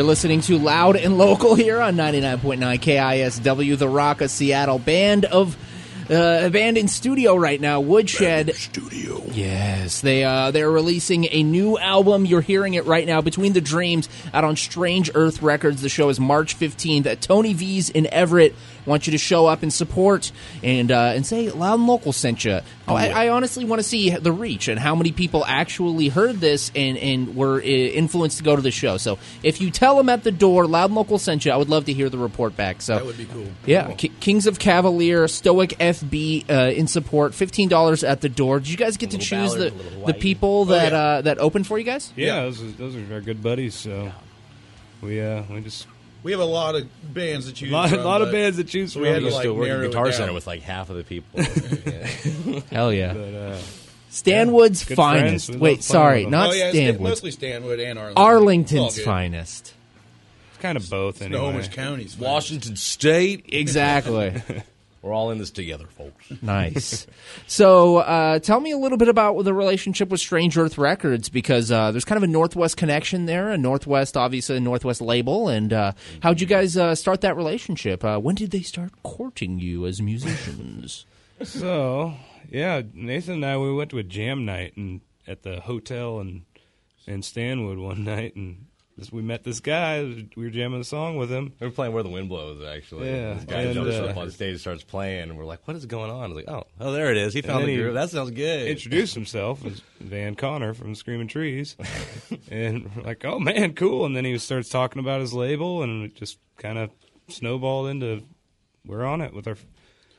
Listening 0.10 0.42
to 0.42 0.58
Loud 0.58 0.96
and 0.96 1.20
Local 1.20 1.54
here 1.54 1.80
on 1.80 1.96
99.9 1.96 2.80
KISW, 2.80 3.78
the 3.78 3.88
Rock 3.88 4.22
of 4.22 4.32
Seattle. 4.32 4.80
Band 4.80 5.26
of 5.26 5.56
uh, 6.10 6.46
a 6.46 6.50
band 6.50 6.80
in 6.80 6.88
studio 6.88 7.36
right 7.36 7.62
now, 7.62 7.80
Woodshed. 7.80 8.56
Studio. 8.56 9.22
Yes, 9.28 10.02
they 10.02 10.24
uh, 10.24 10.50
they're 10.50 10.72
releasing 10.72 11.28
a 11.30 11.44
new 11.44 11.78
album. 11.78 12.26
You're 12.26 12.42
hearing 12.42 12.74
it 12.74 12.88
right 12.88 13.06
now, 13.06 13.22
Between 13.22 13.54
the 13.54 13.62
Dreams, 13.62 14.10
out 14.34 14.44
on 14.44 14.56
Strange 14.56 15.12
Earth 15.14 15.44
Records. 15.44 15.84
The 15.84 15.90
show 15.90 16.10
is 16.10 16.20
March 16.20 16.58
15th 16.58 17.06
at 17.06 17.22
Tony 17.22 17.54
V's 17.54 17.92
in 17.92 18.08
Everett. 18.12 18.56
Want 18.90 19.06
you 19.06 19.12
to 19.12 19.20
show 19.20 19.46
up 19.46 19.62
and 19.62 19.72
support 19.72 20.32
and 20.64 20.92
uh, 20.92 21.14
and 21.16 21.26
say 21.26 21.50
Loud 21.52 21.76
and 21.76 21.88
Local 21.88 22.12
sent 22.12 22.44
you. 22.44 22.60
Oh, 22.88 22.96
I, 22.96 23.26
I 23.26 23.30
honestly 23.30 23.64
want 23.64 23.80
to 23.80 23.88
see 23.88 24.10
the 24.10 24.32
reach 24.32 24.68
and 24.68 24.80
how 24.80 24.96
many 24.96 25.12
people 25.12 25.46
actually 25.46 26.08
heard 26.08 26.38
this 26.38 26.72
and 26.76 26.98
and 26.98 27.36
were 27.36 27.60
uh, 27.60 27.64
influenced 27.64 28.40
to 28.40 28.44
go 28.44 28.56
to 28.56 28.62
the 28.64 28.72
show. 28.72 28.98
So 28.98 29.20
if 29.44 29.62
you 29.62 29.70
tell 29.70 29.96
them 29.96 30.10
at 30.10 30.24
the 30.24 30.32
door, 30.32 30.66
Loud 30.66 30.86
and 30.86 30.96
Local 30.96 31.20
sent 31.20 31.46
you, 31.46 31.52
I 31.52 31.58
would 31.58 31.70
love 31.70 31.86
to 31.86 31.94
hear 31.94 32.10
the 32.10 32.18
report 32.18 32.58
back. 32.58 32.82
So 32.82 32.96
That 32.96 33.06
would 33.06 33.18
be 33.18 33.26
cool. 33.26 33.46
yeah, 33.66 33.94
Ki 33.94 34.10
Kings 34.20 34.48
of 34.48 34.58
Cavalier, 34.58 35.28
Stoic 35.28 35.78
FB 35.78 36.50
uh, 36.50 36.72
in 36.72 36.88
support, 36.88 37.36
fifteen 37.36 37.70
dollars 37.70 38.04
at 38.04 38.22
the 38.22 38.30
door. 38.30 38.60
Did 38.60 38.70
you 38.70 38.78
guys 38.78 38.98
get 38.98 39.12
to 39.12 39.20
choose 39.20 39.54
Ballard, 39.54 39.74
the 39.78 40.06
the 40.08 40.14
people 40.16 40.66
that 40.66 40.92
yeah. 40.94 40.98
uh, 40.98 41.22
that 41.22 41.38
opened 41.38 41.68
for 41.68 41.78
you 41.78 41.84
guys? 41.86 42.12
Yeah, 42.16 42.42
those, 42.42 42.62
are, 42.64 42.72
those 42.72 42.96
are 42.96 43.14
our 43.14 43.22
good 43.22 43.44
buddies. 43.44 43.76
So 43.76 44.12
we 45.02 45.22
uh, 45.22 45.44
we 45.50 45.62
just 45.62 45.86
We 46.24 46.32
have 46.32 46.42
a 46.42 46.46
lot 46.46 46.76
of 46.76 46.88
bands 47.14 47.46
that 47.46 47.56
choose 47.56 47.70
a 47.72 47.74
lot, 47.74 47.90
from. 47.90 48.04
lot 48.04 48.22
of 48.22 48.32
bands 48.32 48.58
that 48.58 48.68
choose 48.68 48.92
so 48.94 49.00
from. 49.00 49.04
we 49.04 49.08
had 49.08 49.18
I 49.18 49.20
to, 49.20 49.26
used 49.26 49.36
like, 49.38 49.44
to 49.44 49.54
work 49.54 49.66
at 49.68 49.70
narrow 49.70 49.84
it 49.84 49.88
Guitar. 49.88 50.12
Center 50.12 50.34
with 50.34 50.48
like 50.48 50.62
half 50.62 50.90
of 50.90 50.98
the 50.98 51.04
people. 51.04 51.42
Yeah. 51.44 52.60
Hell 52.72 52.92
yeah, 52.94 53.14
but, 53.14 53.34
uh, 53.34 53.58
Stanwood's 54.10 54.84
good 54.86 54.96
finest. 54.96 55.48
friends. 55.48 55.62
Wait, 55.62 55.84
sorry, 55.84 56.26
not 56.26 56.50
oh, 56.50 56.54
yeah, 56.54 56.66
it's 56.66 56.76
Stanwood's. 56.78 57.00
mostly 57.00 57.32
Stanwood 57.32 57.80
and 57.80 57.98
Arlington. 58.00 58.24
Arlington's 58.24 58.72
It's 58.72 58.98
all 59.00 59.04
good. 59.06 59.06
finest. 59.06 59.74
it's 60.50 60.58
kind 60.62 60.78
of 60.78 60.90
both 60.90 61.22
anyway. 61.22 61.38
Snohomish 61.40 61.68
County's 61.70 62.16
finest. 62.16 62.20
Washington 62.20 62.76
State. 62.76 63.46
Exactly. 63.50 64.42
We're 65.02 65.14
all 65.14 65.32
in 65.32 65.38
this 65.38 65.52
together, 65.52 65.88
folks. 65.88 66.32
nice. 66.42 67.08
So, 67.48 67.98
uh, 67.98 68.40
tell 68.40 68.60
me 68.60 68.72
a 68.72 68.78
little 68.78 68.98
bit 68.98 69.08
about 69.08 69.44
the 69.44 69.54
relationship 69.54 70.10
with 70.10 70.20
Strange 70.20 70.58
Earth 70.58 70.78
Records 70.78 71.30
because 71.30 71.72
uh, 71.72 71.92
there's 71.92 72.06
kind 72.06 72.18
of 72.18 72.24
a 72.24 72.32
Northwest 72.32 72.76
connection 72.78 73.26
there, 73.26 73.50
a 73.50 73.58
Northwest, 73.58 74.18
obviously, 74.18 74.58
a 74.58 74.60
Northwest 74.60 75.02
label. 75.02 75.48
And 75.48 75.72
uh, 75.72 75.94
how'd 76.22 76.42
you 76.42 76.48
guys 76.48 76.76
uh, 76.76 76.96
start 76.96 77.22
that 77.22 77.38
relationship? 77.38 78.04
Uh, 78.04 78.20
when 78.20 78.36
did 78.36 78.52
they 78.52 78.62
start 78.62 78.92
courting 79.04 79.60
you 79.60 79.86
as 79.86 80.02
musicians? 80.02 81.06
So 81.42 82.16
yeah, 82.50 82.82
Nathan 82.94 83.36
and 83.36 83.46
I 83.46 83.58
we 83.58 83.74
went 83.74 83.92
to 83.92 83.98
a 83.98 84.04
jam 84.04 84.44
night 84.44 84.76
and 84.76 85.00
at 85.26 85.44
the 85.44 85.62
hotel 85.62 86.20
in 86.20 86.44
in 87.08 87.24
Stanwood 87.24 87.78
one 87.78 88.04
night, 88.04 88.36
and 88.36 88.66
this, 88.68 88.69
we 89.12 89.22
met 89.22 89.44
this 89.44 89.60
guy. 89.60 90.04
We 90.36 90.44
were 90.44 90.50
jamming 90.50 90.82
a 90.82 90.84
song 90.84 91.16
with 91.18 91.32
him. 91.32 91.54
We 91.60 91.68
were 91.68 91.72
playing 91.72 91.94
Where 91.94 92.04
the 92.04 92.10
Wind 92.10 92.30
Blows, 92.30 92.64
actually. 92.64 93.10
Yeah, 93.10 93.34
This 93.36 93.46
guy 93.46 93.62
and, 93.62 93.74
jumps 93.74 93.96
uh, 93.96 94.06
up 94.06 94.18
on 94.18 94.32
stage, 94.32 94.60
starts 94.60 94.84
playing, 94.84 95.30
and 95.30 95.38
we're 95.38 95.46
like, 95.46 95.68
what 95.68 95.78
is 95.78 95.86
going 95.86 96.12
on? 96.12 96.24
I 96.24 96.28
was 96.28 96.36
like, 96.36 96.50
oh, 96.50 96.64
oh, 96.80 96.92
there 96.92 97.12
it 97.12 97.18
is. 97.18 97.34
He 97.34 97.42
found 97.42 97.66
the 97.66 97.72
he 97.72 97.78
groove. 97.78 97.94
That 97.94 98.10
sounds 98.10 98.32
good. 98.32 98.68
Introduced 98.68 99.16
himself 99.16 99.66
as 99.66 99.82
Van 100.00 100.36
Conner 100.36 100.74
from 100.74 100.96
Screaming 100.96 101.28
Trees, 101.28 101.76
and 102.52 102.90
we're 102.96 103.04
like, 103.04 103.24
oh 103.26 103.40
man, 103.40 103.74
cool. 103.74 104.06
And 104.06 104.16
then 104.16 104.26
he 104.26 104.38
starts 104.38 104.70
talking 104.70 105.00
about 105.00 105.22
his 105.22 105.34
label, 105.34 105.84
and 105.84 106.06
it 106.06 106.16
just 106.16 106.38
kind 106.58 106.78
of 106.78 106.92
snowballed 107.28 107.90
into 107.90 108.24
we're 108.86 109.06
on 109.06 109.22
it 109.22 109.34
with 109.34 109.48
our. 109.48 109.58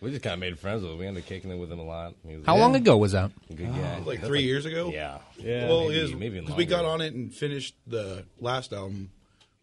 We 0.01 0.11
just 0.11 0.23
kind 0.23 0.35
of 0.35 0.41
made 0.41 0.59
friends 0.59 0.83
with 0.83 0.93
him. 0.93 0.99
We 0.99 1.07
ended 1.07 1.25
up 1.25 1.29
kicking 1.29 1.51
it 1.51 1.57
with 1.57 1.71
him 1.71 1.79
a 1.79 1.85
lot. 1.85 2.15
He 2.27 2.37
was 2.37 2.47
How 2.47 2.57
long 2.57 2.75
ago 2.75 2.97
was 2.97 3.13
that? 3.13 3.31
a 3.51 3.55
good 3.55 3.67
guy. 3.69 3.99
Like 3.99 4.19
That's 4.21 4.29
three 4.29 4.43
years 4.43 4.65
ago. 4.65 4.91
Yeah. 4.93 5.19
Yeah. 5.39 5.69
Well, 5.69 5.89
maybe- 5.89 5.97
it 5.97 6.03
is 6.05 6.15
maybe 6.15 6.41
because 6.41 6.57
we 6.57 6.65
got 6.65 6.85
on 6.87 7.01
it 7.03 7.13
and 7.13 7.33
finished 7.35 7.75
the 7.87 8.25
last 8.41 8.73
album 8.73 9.11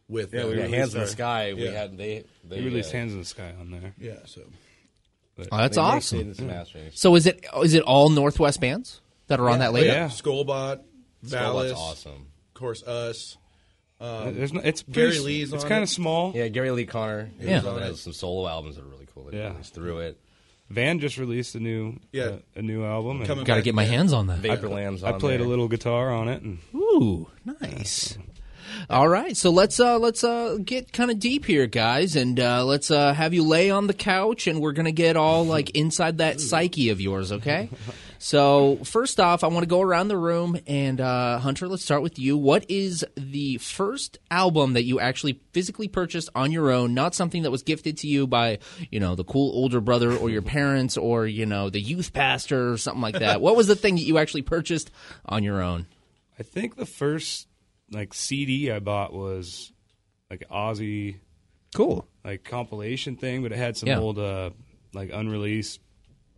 with. 0.07 0.33
Yeah, 0.33 0.41
uh, 0.43 0.47
we 0.47 0.51
Yeah, 0.51 0.57
released 0.63 0.73
Hands 0.75 0.93
in 0.93 0.99
the 0.99 1.05
our- 1.05 1.11
Sky. 1.11 1.53
We 1.53 1.63
Yeah. 1.65 1.71
had 1.71 1.97
they 1.97 2.23
they 2.47 2.57
We 2.59 2.65
released 2.65 2.89
uh, 2.89 2.97
Hands 2.97 3.13
in 3.13 3.19
the 3.19 3.25
Sky 3.25 3.51
on 3.59 3.71
there. 3.71 3.93
Yeah, 3.99 4.17
so 4.25 4.41
Oh, 4.41 4.47
that's 5.37 5.49
they 5.49 5.57
mixed 5.63 5.77
awesome. 5.79 6.31
it 6.31 6.37
some 6.37 6.47
mastering. 6.47 6.89
So, 6.93 7.15
is 7.15 7.25
it 7.27 7.45
is 7.63 7.73
it 7.73 7.83
all 7.83 8.09
Northwest 8.09 8.59
bands 8.61 9.01
that 9.27 9.39
are 9.39 9.49
on 9.49 9.59
that 9.59 9.69
Oh, 9.69 9.73
label? 9.73 9.87
yeah. 9.87 9.93
Yeah. 9.93 10.07
Skullbot, 10.09 10.81
Skullbot's 11.25 11.31
Valis, 11.33 11.73
awesome. 11.75 12.11
of 12.13 12.53
course, 12.53 12.83
us. 12.83 13.37
There's 13.99 14.53
no, 14.53 14.61
it's 14.63 14.83
Gary 14.83 15.07
pretty, 15.09 15.23
Lee's 15.23 15.53
It's 15.53 15.63
on 15.63 15.69
kind 15.69 15.81
it. 15.81 15.83
of 15.83 15.89
small. 15.89 16.31
Yeah, 16.35 16.47
Gary 16.49 16.69
Lee 16.71 16.85
Conner. 16.85 17.31
Yeah. 17.39 17.61
Yeah, 17.63 17.79
has 17.79 18.01
some 18.01 18.13
solo 18.13 18.47
albums 18.47 18.75
that 18.75 18.83
are 18.83 18.87
really 18.87 19.07
cool. 19.13 19.25
They 19.25 19.37
Yeah. 19.37 19.49
released 19.51 19.73
through 19.73 19.99
it. 19.99 20.19
Van 20.69 20.99
just 20.99 21.17
released 21.17 21.55
a 21.55 21.59
new 21.59 21.97
Yeah. 22.11 22.23
uh, 22.23 22.37
a 22.55 22.61
new 22.61 22.83
album. 22.83 23.17
and 23.19 23.27
Coming 23.27 23.45
Got 23.45 23.55
to 23.55 23.61
get 23.61 23.73
my 23.75 23.85
hands 23.85 24.11
on 24.13 24.27
that. 24.27 24.39
Vaporland's 24.39 25.03
I 25.03 25.13
on 25.13 25.19
played 25.19 25.39
there. 25.39 25.45
a 25.47 25.49
little 25.49 25.67
guitar 25.67 26.11
on 26.13 26.27
it, 26.27 26.41
and 26.43 26.57
Ooh, 26.75 27.27
nice. 27.45 28.17
All 28.89 29.07
right, 29.07 29.35
so 29.35 29.49
let's 29.49 29.79
uh 29.79 29.99
let's 29.99 30.23
uh 30.23 30.57
get 30.63 30.93
kind 30.93 31.11
of 31.11 31.19
deep 31.19 31.45
here, 31.45 31.67
guys, 31.67 32.15
and 32.15 32.39
uh 32.39 32.63
let's 32.65 32.89
uh 32.91 33.13
have 33.13 33.33
you 33.33 33.43
lay 33.43 33.69
on 33.69 33.87
the 33.87 33.93
couch, 33.93 34.47
and 34.47 34.61
we're 34.61 34.71
gonna 34.71 34.91
get 34.91 35.17
all 35.17 35.45
like 35.57 35.71
inside 35.71 36.19
that 36.19 36.39
psyche 36.39 36.89
of 36.89 37.01
yours, 37.01 37.31
okay? 37.31 37.69
So 38.19 38.77
first 38.83 39.19
off, 39.19 39.43
I 39.43 39.47
want 39.47 39.61
to 39.61 39.67
go 39.67 39.79
around 39.79 40.07
the 40.07 40.17
room, 40.17 40.57
and 40.65 40.99
uh 40.99 41.37
Hunter, 41.37 41.67
let's 41.67 41.83
start 41.83 42.01
with 42.01 42.17
you. 42.17 42.35
What 42.35 42.65
is 42.67 43.05
the 43.15 43.57
first 43.59 44.17
album 44.31 44.73
that 44.73 44.85
you 44.85 44.99
actually 44.99 45.39
physically 45.53 45.87
purchased 45.87 46.29
on 46.33 46.51
your 46.51 46.71
own, 46.71 46.95
not 46.95 47.13
something 47.13 47.43
that 47.43 47.51
was 47.51 47.61
gifted 47.61 47.97
to 47.99 48.07
you 48.07 48.25
by 48.25 48.57
you 48.89 48.99
know 48.99 49.13
the 49.13 49.23
cool 49.23 49.51
older 49.53 49.81
brother 49.81 50.17
or 50.17 50.31
your 50.31 50.41
parents 50.57 50.97
or 50.97 51.27
you 51.27 51.45
know 51.45 51.69
the 51.69 51.79
youth 51.79 52.11
pastor 52.11 52.71
or 52.71 52.77
something 52.77 53.01
like 53.01 53.19
that? 53.19 53.39
what 53.39 53.55
was 53.55 53.67
the 53.67 53.75
thing 53.75 53.95
that 53.95 54.01
you 54.01 54.17
actually 54.17 54.41
purchased 54.41 54.89
on 55.25 55.43
your 55.43 55.61
own? 55.61 55.85
I 56.39 56.43
think 56.43 56.75
the 56.75 56.87
first 56.87 57.47
like 57.91 58.13
CD 58.13 58.71
I 58.71 58.79
bought 58.79 59.13
was 59.13 59.71
like 60.29 60.43
Ozzy 60.51 61.19
Cool. 61.75 62.07
like 62.23 62.43
compilation 62.43 63.15
thing, 63.17 63.43
but 63.43 63.51
it 63.51 63.57
had 63.57 63.77
some 63.77 63.87
Yeah. 63.89 63.99
old 63.99 64.19
uh 64.19 64.51
like 64.93 65.11
unreleased 65.13 65.79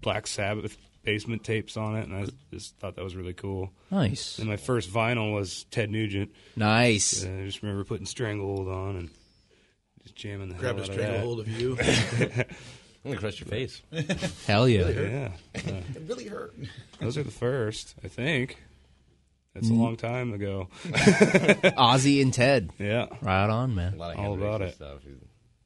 Black 0.02 0.28
Sabbath 0.28 0.78
basement 1.04 1.44
tapes 1.44 1.78
on 1.78 1.96
it, 1.96 2.08
and 2.08 2.16
I 2.16 2.26
just 2.54 2.76
thought 2.78 2.96
that 2.96 3.04
was 3.04 3.16
really 3.16 3.34
cool. 3.34 3.72
Nice. 3.90 4.38
And 4.40 4.48
my 4.48 4.58
first 4.58 4.92
vinyl 4.92 5.34
was 5.34 5.66
Ted 5.72 5.90
Nugent. 5.90 6.32
Nice. 6.56 7.24
And 7.24 7.42
I 7.42 7.46
just 7.46 7.62
remember 7.64 7.84
putting 7.84 8.06
Stranglehold 8.06 8.68
on 8.68 8.96
and 8.98 9.10
just 10.04 10.16
jamming 10.16 10.50
the 10.50 10.56
Grab 10.56 10.78
hell 10.78 10.80
a 10.80 10.84
out 10.84 10.90
of 10.90 10.94
stranglehold 10.96 11.40
of 11.40 11.48
you. 11.50 11.78
I'm 13.06 13.12
gonna 13.12 13.18
crush 13.18 13.40
your 13.40 13.48
face. 13.48 13.82
Hell 14.46 14.68
yeah. 14.68 14.84
that. 14.84 14.96
Yeah, 15.56 15.62
it 15.96 16.04
really 16.06 16.28
hurt. 16.28 16.54
those 17.00 17.18
are 17.18 17.24
the 17.24 17.32
first, 17.32 17.96
I 18.04 18.08
think. 18.10 18.58
That's 19.54 19.68
Mm. 19.68 19.72
a 19.80 19.82
long 19.84 19.98
time 19.98 20.34
ago. 20.34 20.70
Ozzy 20.84 22.22
and 22.22 22.34
Ted. 22.34 22.72
Yeah. 22.80 23.08
Right 23.22 23.50
on, 23.50 23.72
A 23.72 23.74
man. 23.74 23.98
lot 23.98 24.14
of 24.14 24.20
All 24.20 24.34
about 24.36 24.62
it. 24.62 24.76
Stuff. 24.76 25.00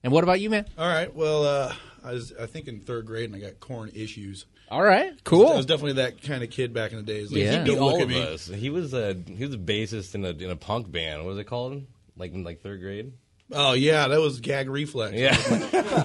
And 0.04 0.12
what 0.12 0.24
about 0.24 0.40
you, 0.42 0.50
man? 0.50 0.66
All 0.78 0.88
right. 0.88 1.14
Well, 1.14 1.44
uh, 1.46 1.74
I 2.04 2.14
was 2.14 2.34
I 2.40 2.46
think 2.46 2.68
in 2.68 2.82
third 2.82 3.06
grade 3.06 3.30
and 3.32 3.36
I 3.36 3.40
got 3.46 3.60
Korn 3.60 3.92
issues. 3.94 4.46
All 4.70 4.82
right. 4.82 5.12
Cool. 5.24 5.48
I 5.50 5.56
was 5.58 5.66
definitely 5.66 5.94
that 5.94 6.22
kind 6.22 6.44
of 6.44 6.50
kid 6.50 6.74
back 6.74 6.92
in 6.92 6.98
the 6.98 7.04
days. 7.04 7.32
Like, 7.32 7.42
Yeah. 7.44 7.56
Don't 7.64 7.66
Beat 7.66 7.78
all 7.78 8.02
of 8.02 8.10
me. 8.10 8.22
us. 8.22 8.48
He 8.48 8.70
was 8.70 8.94
a 8.94 9.14
he 9.28 9.46
was 9.46 9.54
a 9.54 9.58
bassist 9.60 10.16
in 10.16 10.26
a 10.26 10.30
in 10.30 10.50
a 10.50 10.56
punk 10.56 10.92
band. 10.92 11.22
What 11.22 11.30
was 11.30 11.38
it 11.38 11.46
called? 11.46 11.84
Like 12.18 12.34
in 12.34 12.44
like 12.44 12.62
third 12.62 12.80
grade. 12.82 13.14
Oh 13.54 13.74
yeah, 13.74 14.08
that 14.08 14.20
was 14.20 14.40
gag 14.40 14.70
reflex. 14.70 15.14
Yeah, 15.16 15.32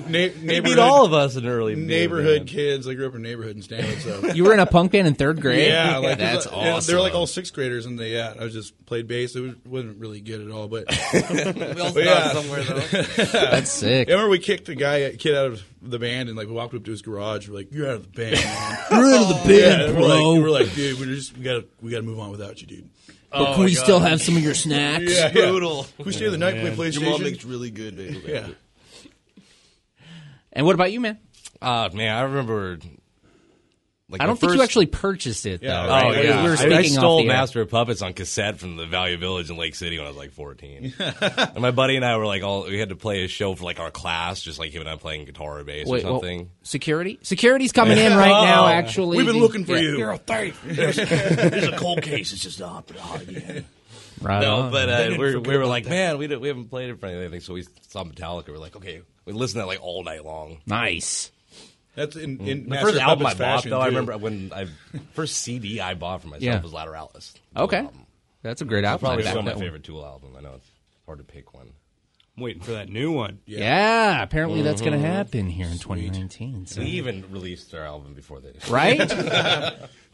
Na- 0.08 0.28
he 0.28 0.60
beat 0.60 0.78
all 0.78 1.04
of 1.04 1.12
us 1.12 1.36
in 1.36 1.46
early 1.46 1.74
neighborhood 1.76 2.40
band. 2.40 2.48
kids. 2.48 2.86
I 2.88 2.94
grew 2.94 3.06
up 3.06 3.14
in 3.14 3.24
a 3.24 3.28
neighborhood 3.28 3.56
in 3.56 3.62
Stanwood, 3.62 3.98
so 4.00 4.32
You 4.34 4.44
were 4.44 4.52
in 4.54 4.60
a 4.60 4.66
punk 4.66 4.92
band 4.92 5.06
in 5.06 5.14
third 5.14 5.40
grade? 5.42 5.66
yeah, 5.68 5.98
like 5.98 6.18
That's 6.18 6.46
and 6.46 6.54
awesome. 6.54 6.92
They're 6.92 7.00
like 7.02 7.14
all 7.14 7.26
sixth 7.26 7.52
graders, 7.54 7.86
and 7.86 7.98
they 7.98 8.12
yeah, 8.12 8.34
I 8.38 8.44
was 8.44 8.52
just 8.52 8.84
played 8.86 9.06
bass. 9.08 9.34
It 9.36 9.40
was, 9.40 9.54
wasn't 9.66 9.98
really 10.00 10.20
good 10.20 10.40
at 10.40 10.50
all, 10.50 10.68
but 10.68 10.84
We 11.12 11.80
all 11.80 11.92
But 11.92 12.04
yeah. 12.04 12.32
somewhere 12.32 12.62
though. 12.64 12.80
That's 13.32 13.70
sick. 13.70 14.08
I 14.08 14.12
remember 14.12 14.30
we 14.30 14.38
kicked 14.38 14.68
a 14.68 14.74
guy, 14.74 14.96
a 14.98 15.16
kid 15.16 15.34
out 15.34 15.46
of 15.46 15.62
the 15.80 15.98
band, 15.98 16.28
and 16.28 16.36
like 16.36 16.46
we 16.48 16.52
walked 16.52 16.74
up 16.74 16.84
to 16.84 16.90
his 16.90 17.02
garage. 17.02 17.48
We're 17.48 17.54
like, 17.56 17.72
"You're 17.72 17.86
out 17.88 17.94
of 17.96 18.12
the 18.12 18.16
band, 18.20 18.34
man." 18.44 18.78
You're 18.90 19.14
out 19.14 19.22
of 19.22 19.46
the 19.46 19.54
yeah, 19.54 19.76
band, 19.78 19.96
we're 19.96 20.00
bro. 20.06 20.32
like, 20.32 20.42
we're 20.42 20.50
like, 20.50 20.74
dude, 20.74 20.98
we 21.00 21.06
just 21.06 21.36
we 21.36 21.44
gotta 21.44 21.64
we 21.80 21.90
gotta 21.90 22.02
move 22.02 22.18
on 22.18 22.30
without 22.30 22.60
you, 22.60 22.66
dude. 22.66 22.88
But 23.30 23.54
can 23.54 23.64
we 23.64 23.74
still 23.74 24.00
have 24.00 24.20
some 24.22 24.36
of 24.36 24.42
your 24.42 24.54
snacks? 24.54 25.04
Yeah, 25.16 25.30
Brutal. 25.32 25.86
Can 25.96 26.04
we 26.06 26.12
stay 26.12 26.28
the 26.28 26.38
night 26.38 26.54
and 26.54 26.74
play 26.76 26.88
PlayStation? 26.90 27.00
Your 27.00 27.10
mom 27.10 27.22
makes 27.22 27.44
really 27.44 27.70
good. 27.70 27.96
Baby. 27.96 28.22
yeah. 28.26 28.48
And 30.52 30.66
what 30.66 30.74
about 30.74 30.92
you, 30.92 31.00
man? 31.00 31.18
Uh, 31.60 31.88
man, 31.92 32.16
I 32.16 32.22
remember. 32.22 32.78
Like 34.10 34.22
I 34.22 34.26
don't 34.26 34.40
think 34.40 34.54
you 34.54 34.62
actually 34.62 34.86
purchased 34.86 35.44
it, 35.44 35.60
though. 35.60 35.66
Yeah, 35.66 35.86
right? 35.86 36.04
Oh 36.16 36.20
yeah, 36.22 36.42
We 36.42 36.48
were 36.48 36.54
I, 36.54 36.56
speaking 36.56 36.72
I 36.76 36.80
off 36.80 36.86
stole. 36.86 37.24
Master 37.24 37.60
of 37.60 37.68
Puppets 37.68 38.00
on 38.00 38.14
cassette 38.14 38.58
from 38.58 38.76
the 38.76 38.86
Value 38.86 39.18
Village 39.18 39.50
in 39.50 39.58
Lake 39.58 39.74
City 39.74 39.98
when 39.98 40.06
I 40.06 40.08
was 40.08 40.16
like 40.16 40.32
14. 40.32 40.94
and 40.98 41.58
my 41.60 41.72
buddy 41.72 41.96
and 41.96 42.04
I 42.06 42.16
were 42.16 42.24
like, 42.24 42.42
all 42.42 42.64
we 42.64 42.78
had 42.78 42.88
to 42.88 42.96
play 42.96 43.24
a 43.24 43.28
show 43.28 43.54
for 43.54 43.64
like 43.64 43.78
our 43.80 43.90
class, 43.90 44.40
just 44.40 44.58
like 44.58 44.70
him 44.70 44.80
and 44.80 44.88
I 44.88 44.96
playing 44.96 45.26
guitar 45.26 45.58
or 45.58 45.64
bass 45.64 45.86
Wait, 45.86 46.04
or 46.04 46.06
well, 46.12 46.20
something. 46.20 46.48
security? 46.62 47.18
Security's 47.22 47.72
coming 47.72 47.98
in 47.98 48.12
right 48.16 48.44
now, 48.44 48.66
actually. 48.68 49.18
We've 49.18 49.26
been 49.26 49.36
The- 49.36 49.42
looking 49.42 49.66
for 49.66 49.72
yeah. 49.74 49.80
you. 49.82 49.98
You're 49.98 50.12
a 50.12 50.16
thief. 50.18 50.58
There's, 50.64 50.96
there's 50.96 51.68
a 51.68 51.76
cold 51.76 52.00
case. 52.00 52.32
It's 52.32 52.42
just 52.42 52.60
not. 52.60 52.90
Oh, 52.98 53.20
yeah. 53.28 53.60
Right 54.22 54.40
no, 54.40 54.56
on. 54.62 54.72
but 54.72 54.88
uh, 54.88 55.14
we're, 55.18 55.38
we 55.38 55.56
were 55.58 55.66
like, 55.66 55.86
man, 55.86 56.16
we, 56.18 56.26
don't, 56.26 56.40
we 56.40 56.48
haven't 56.48 56.70
played 56.70 56.88
it 56.90 56.98
for 56.98 57.06
anything. 57.06 57.40
So 57.40 57.52
we 57.54 57.64
saw 57.88 58.04
Metallica. 58.04 58.48
We're 58.48 58.56
like, 58.58 58.74
okay, 58.74 59.02
we 59.26 59.32
listened 59.34 59.56
to 59.58 59.60
that 59.60 59.66
like 59.66 59.82
all 59.82 60.02
night 60.02 60.24
long. 60.24 60.58
nice. 60.66 61.30
That's 61.98 62.14
in, 62.14 62.38
in 62.46 62.62
The 62.64 62.70
Master 62.70 62.86
first 62.92 63.00
album 63.00 63.26
I 63.26 63.30
bought, 63.30 63.36
fashion, 63.38 63.70
though, 63.70 63.80
I 63.80 63.86
remember 63.86 64.16
when 64.18 64.52
I 64.54 64.68
first 65.14 65.38
CD 65.38 65.80
I 65.80 65.94
bought 65.94 66.22
for 66.22 66.28
myself 66.28 66.42
Yeah. 66.44 66.60
was 66.62 66.70
Lateralus. 66.70 67.34
Okay. 67.56 67.78
Um, 67.78 68.06
That's 68.42 68.62
a 68.62 68.64
great 68.64 68.84
album. 68.84 69.00
probably 69.00 69.24
I 69.24 69.26
back 69.26 69.32
still 69.32 69.42
my 69.42 69.54
favorite 69.54 69.82
Tool 69.82 70.04
album. 70.04 70.34
I 70.38 70.40
know 70.40 70.52
it's 70.54 70.70
hard 71.06 71.18
to 71.18 71.24
pick 71.24 71.52
one. 71.54 71.72
I'm 72.36 72.42
waiting 72.44 72.62
for 72.62 72.70
that 72.70 72.88
new 72.88 73.10
one. 73.10 73.40
Yeah, 73.46 74.22
apparently 74.22 74.62
that's 74.62 74.80
going 74.80 74.92
to 74.92 75.00
happen 75.00 75.50
here 75.50 75.66
in 75.66 75.78
2019. 75.78 76.66
So. 76.66 76.82
We 76.82 76.86
even 76.90 77.24
released 77.32 77.74
our 77.74 77.84
album 77.84 78.14
before 78.14 78.38
they 78.38 78.52
did. 78.52 78.68
Right? 78.68 78.98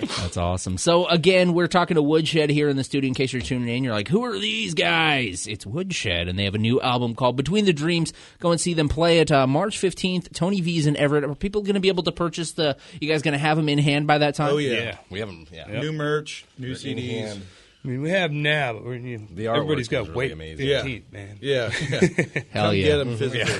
That's 0.00 0.36
awesome. 0.36 0.78
So 0.78 1.06
again, 1.06 1.52
we're 1.54 1.66
talking 1.66 1.94
to 1.96 2.02
Woodshed 2.02 2.50
here 2.50 2.68
in 2.68 2.76
the 2.76 2.84
studio. 2.84 3.08
In 3.08 3.14
case 3.14 3.32
you're 3.32 3.42
tuning 3.42 3.68
in, 3.68 3.84
you're 3.84 3.92
like, 3.92 4.08
"Who 4.08 4.24
are 4.24 4.38
these 4.38 4.74
guys?" 4.74 5.46
It's 5.46 5.66
Woodshed, 5.66 6.28
and 6.28 6.38
they 6.38 6.44
have 6.44 6.54
a 6.54 6.58
new 6.58 6.80
album 6.80 7.14
called 7.14 7.36
"Between 7.36 7.64
the 7.64 7.72
Dreams." 7.72 8.12
Go 8.40 8.50
and 8.50 8.60
see 8.60 8.74
them 8.74 8.88
play 8.88 9.18
it 9.18 9.30
uh, 9.30 9.46
March 9.46 9.78
15th. 9.78 10.32
Tony 10.32 10.60
V's 10.60 10.86
in 10.86 10.96
Everett. 10.96 11.24
Are 11.24 11.34
people 11.34 11.62
going 11.62 11.74
to 11.74 11.80
be 11.80 11.88
able 11.88 12.02
to 12.04 12.12
purchase 12.12 12.52
the? 12.52 12.76
You 13.00 13.08
guys 13.08 13.22
going 13.22 13.32
to 13.32 13.38
have 13.38 13.56
them 13.56 13.68
in 13.68 13.78
hand 13.78 14.06
by 14.06 14.18
that 14.18 14.34
time? 14.34 14.52
Oh 14.52 14.58
yeah. 14.58 14.72
Yeah. 14.72 14.96
We 15.10 15.18
haven't. 15.20 15.48
Yeah. 15.52 15.80
New 15.80 15.92
merch, 15.92 16.44
new 16.58 16.68
In 16.70 16.74
CDs. 16.74 17.40
I 17.84 17.88
mean, 17.88 18.02
we 18.02 18.10
have 18.10 18.32
now, 18.32 18.72
but 18.72 18.84
we're, 18.84 18.96
you, 18.96 19.18
The 19.30 19.44
artwork 19.46 19.56
everybody's 19.56 19.84
is 19.84 19.88
got 19.88 20.02
really 20.08 20.14
weight, 20.14 20.32
amazing. 20.32 20.66
Yeah. 20.66 20.98
man. 21.12 21.38
Yeah. 21.40 21.68
Hell 22.50 22.66
Come 22.70 22.74
yeah! 22.74 22.84
get 22.84 22.96
them 22.96 23.16
physically. 23.16 23.52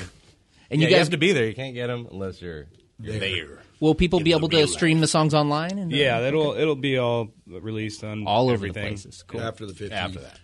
And 0.71 0.81
Yeah, 0.81 0.89
you 0.89 0.91
you 0.91 0.91
guys 0.91 1.07
have 1.07 1.11
to 1.11 1.19
be 1.19 1.33
there. 1.33 1.47
You 1.47 1.55
can't 1.55 1.75
get 1.75 1.87
them 1.87 2.09
unless 2.11 2.43
you're, 2.43 2.67
you're 3.01 3.19
there. 3.19 3.61
Will 3.81 3.95
people 3.95 4.21
be 4.21 4.33
able 4.33 4.49
to 4.49 4.67
stream 4.67 5.01
the 5.01 5.07
songs 5.07 5.35
online? 5.35 5.79
And, 5.79 5.93
uh, 5.93 5.97
Yeah, 5.97 6.21
that'll 6.21 6.55
it'll 6.55 6.77
be 6.77 6.99
all 6.99 7.29
released 7.47 8.05
on 8.05 8.27
all 8.27 8.45
over 8.45 8.55
everything. 8.55 8.83
the 8.85 8.89
places. 8.91 9.25
Cool. 9.27 9.41
After 9.41 9.67
the 9.67 9.73
15th. 9.73 9.93
After 9.93 10.21
that, 10.21 10.39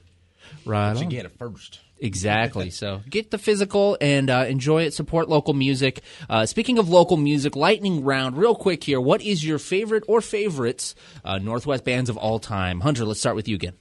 Right. 0.65 0.97
you 0.97 1.03
on. 1.05 1.09
get 1.09 1.25
it 1.27 1.33
first. 1.39 1.81
Exactly. 2.01 2.71
So 2.71 3.01
get 3.09 3.31
the 3.31 3.39
physical 3.39 3.97
and 4.01 4.29
uh, 4.29 4.45
enjoy 4.49 4.83
it. 4.83 4.93
Support 4.95 5.29
local 5.29 5.55
music. 5.55 6.03
Uh, 6.29 6.45
speaking 6.45 6.79
of 6.79 6.89
local 6.89 7.17
music, 7.17 7.57
lightning 7.57 8.05
round, 8.05 8.37
real 8.37 8.55
quick 8.55 8.85
here. 8.85 9.01
What 9.01 9.23
is 9.23 9.45
your 9.45 9.59
favorite 9.59 10.05
or 10.09 10.21
favorites 10.21 10.95
uh, 11.25 11.39
Northwest 11.39 11.85
bands 11.85 12.11
of 12.11 12.17
all 12.17 12.39
time? 12.41 12.81
Hunter, 12.81 13.05
let's 13.05 13.21
start 13.21 13.37
with 13.37 13.49
you 13.49 13.55
again. 13.55 13.75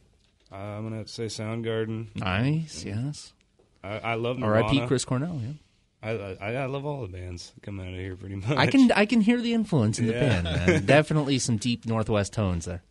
Uh, 0.52 0.56
I'm 0.56 0.84
gonna 0.84 0.98
have 0.98 1.08
to 1.08 1.12
say 1.12 1.26
Soundgarden. 1.26 2.16
Nice. 2.16 2.86
Yes. 2.86 3.34
I, 3.84 3.98
I 3.98 4.14
love 4.16 4.38
Nirvana. 4.38 4.68
R.I.P. 4.68 4.88
Chris 4.88 5.04
Cornell. 5.04 5.42
Yeah. 5.44 5.54
I, 6.04 6.12
I 6.42 6.54
I 6.54 6.66
love 6.66 6.86
all 6.86 7.02
the 7.02 7.08
bands 7.08 7.52
that 7.56 7.62
come 7.64 7.80
out 7.80 7.88
of 7.88 7.94
here 7.94 8.16
pretty 8.16 8.36
much. 8.36 8.50
I 8.58 8.68
can 8.68 8.92
I 8.92 9.06
can 9.06 9.22
hear 9.22 9.40
the 9.42 9.54
influence 9.54 10.00
in 10.00 10.08
the 10.08 10.14
Yeah. 10.14 10.42
band. 10.42 10.44
Man. 10.44 10.86
Definitely 10.86 11.40
some 11.40 11.58
deep 11.58 11.86
Northwest 11.86 12.34
tones 12.34 12.66
there. 12.66 12.84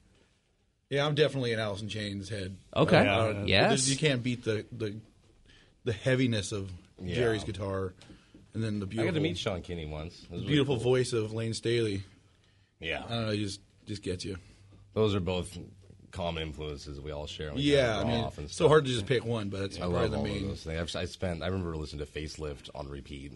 Yeah, 0.89 1.07
I'm 1.07 1.15
definitely 1.15 1.53
an 1.53 1.59
Alice 1.61 1.81
in 1.83 1.89
Chains 1.89 2.29
head. 2.29 2.57
Okay. 2.77 2.97
Uh, 2.97 3.03
I 3.03 3.33
don't. 3.33 3.49
Yes. 3.49 3.89
You 3.89 3.97
can't 3.97 4.23
beat 4.23 4.45
the, 4.45 4.65
the 4.73 4.95
the 5.85 5.93
heaviness 5.93 6.53
of 6.53 6.71
Yeah. 7.03 7.15
Jerry's 7.15 7.45
guitar, 7.45 7.93
and 8.55 8.63
then 8.63 8.79
the 8.81 8.87
beautiful. 8.87 9.09
I 9.09 9.11
beautiful, 9.11 9.13
got 9.13 9.15
to 9.15 9.21
meet 9.21 9.39
Sean 9.39 9.63
Kinney 9.63 9.87
once. 9.87 10.15
It 10.25 10.31
was 10.31 10.41
really 10.41 10.47
beautiful 10.53 10.77
cool. 10.77 10.85
voice 10.85 11.13
of 11.13 11.33
Layne 11.33 11.55
Staley. 11.55 12.03
Yeah, 12.81 13.05
I 13.07 13.09
don't 13.15 13.27
know, 13.27 13.33
it 13.33 13.39
just 13.39 13.61
just 13.87 14.03
gets 14.03 14.25
you. 14.25 14.37
those 14.95 15.15
are 15.15 15.21
both 15.21 15.57
common 16.13 16.43
influences 16.45 17.01
we 17.01 17.11
all 17.11 17.27
share. 17.27 17.53
We 17.55 17.63
Yeah, 17.63 17.99
I 17.99 18.05
mean, 18.05 18.19
draw 18.19 18.27
off 18.27 18.39
and 18.39 18.51
so 18.51 18.69
hard 18.69 18.85
to 18.85 18.91
just 18.91 19.07
pick 19.07 19.25
one, 19.25 19.49
but 19.49 19.63
it's 19.63 19.77
I 19.77 19.81
probably 19.81 20.01
love 20.01 20.11
the 20.13 20.17
all 20.19 20.25
of 20.27 20.31
main. 20.31 20.49
those 20.49 20.63
things. 20.63 20.95
I've, 20.97 21.03
I 21.03 21.05
spent. 21.07 21.43
I 21.43 21.47
remember 21.47 21.75
listening 21.77 22.07
to 22.07 22.13
Facelift 22.13 22.71
on 22.75 22.89
repeat. 22.89 23.33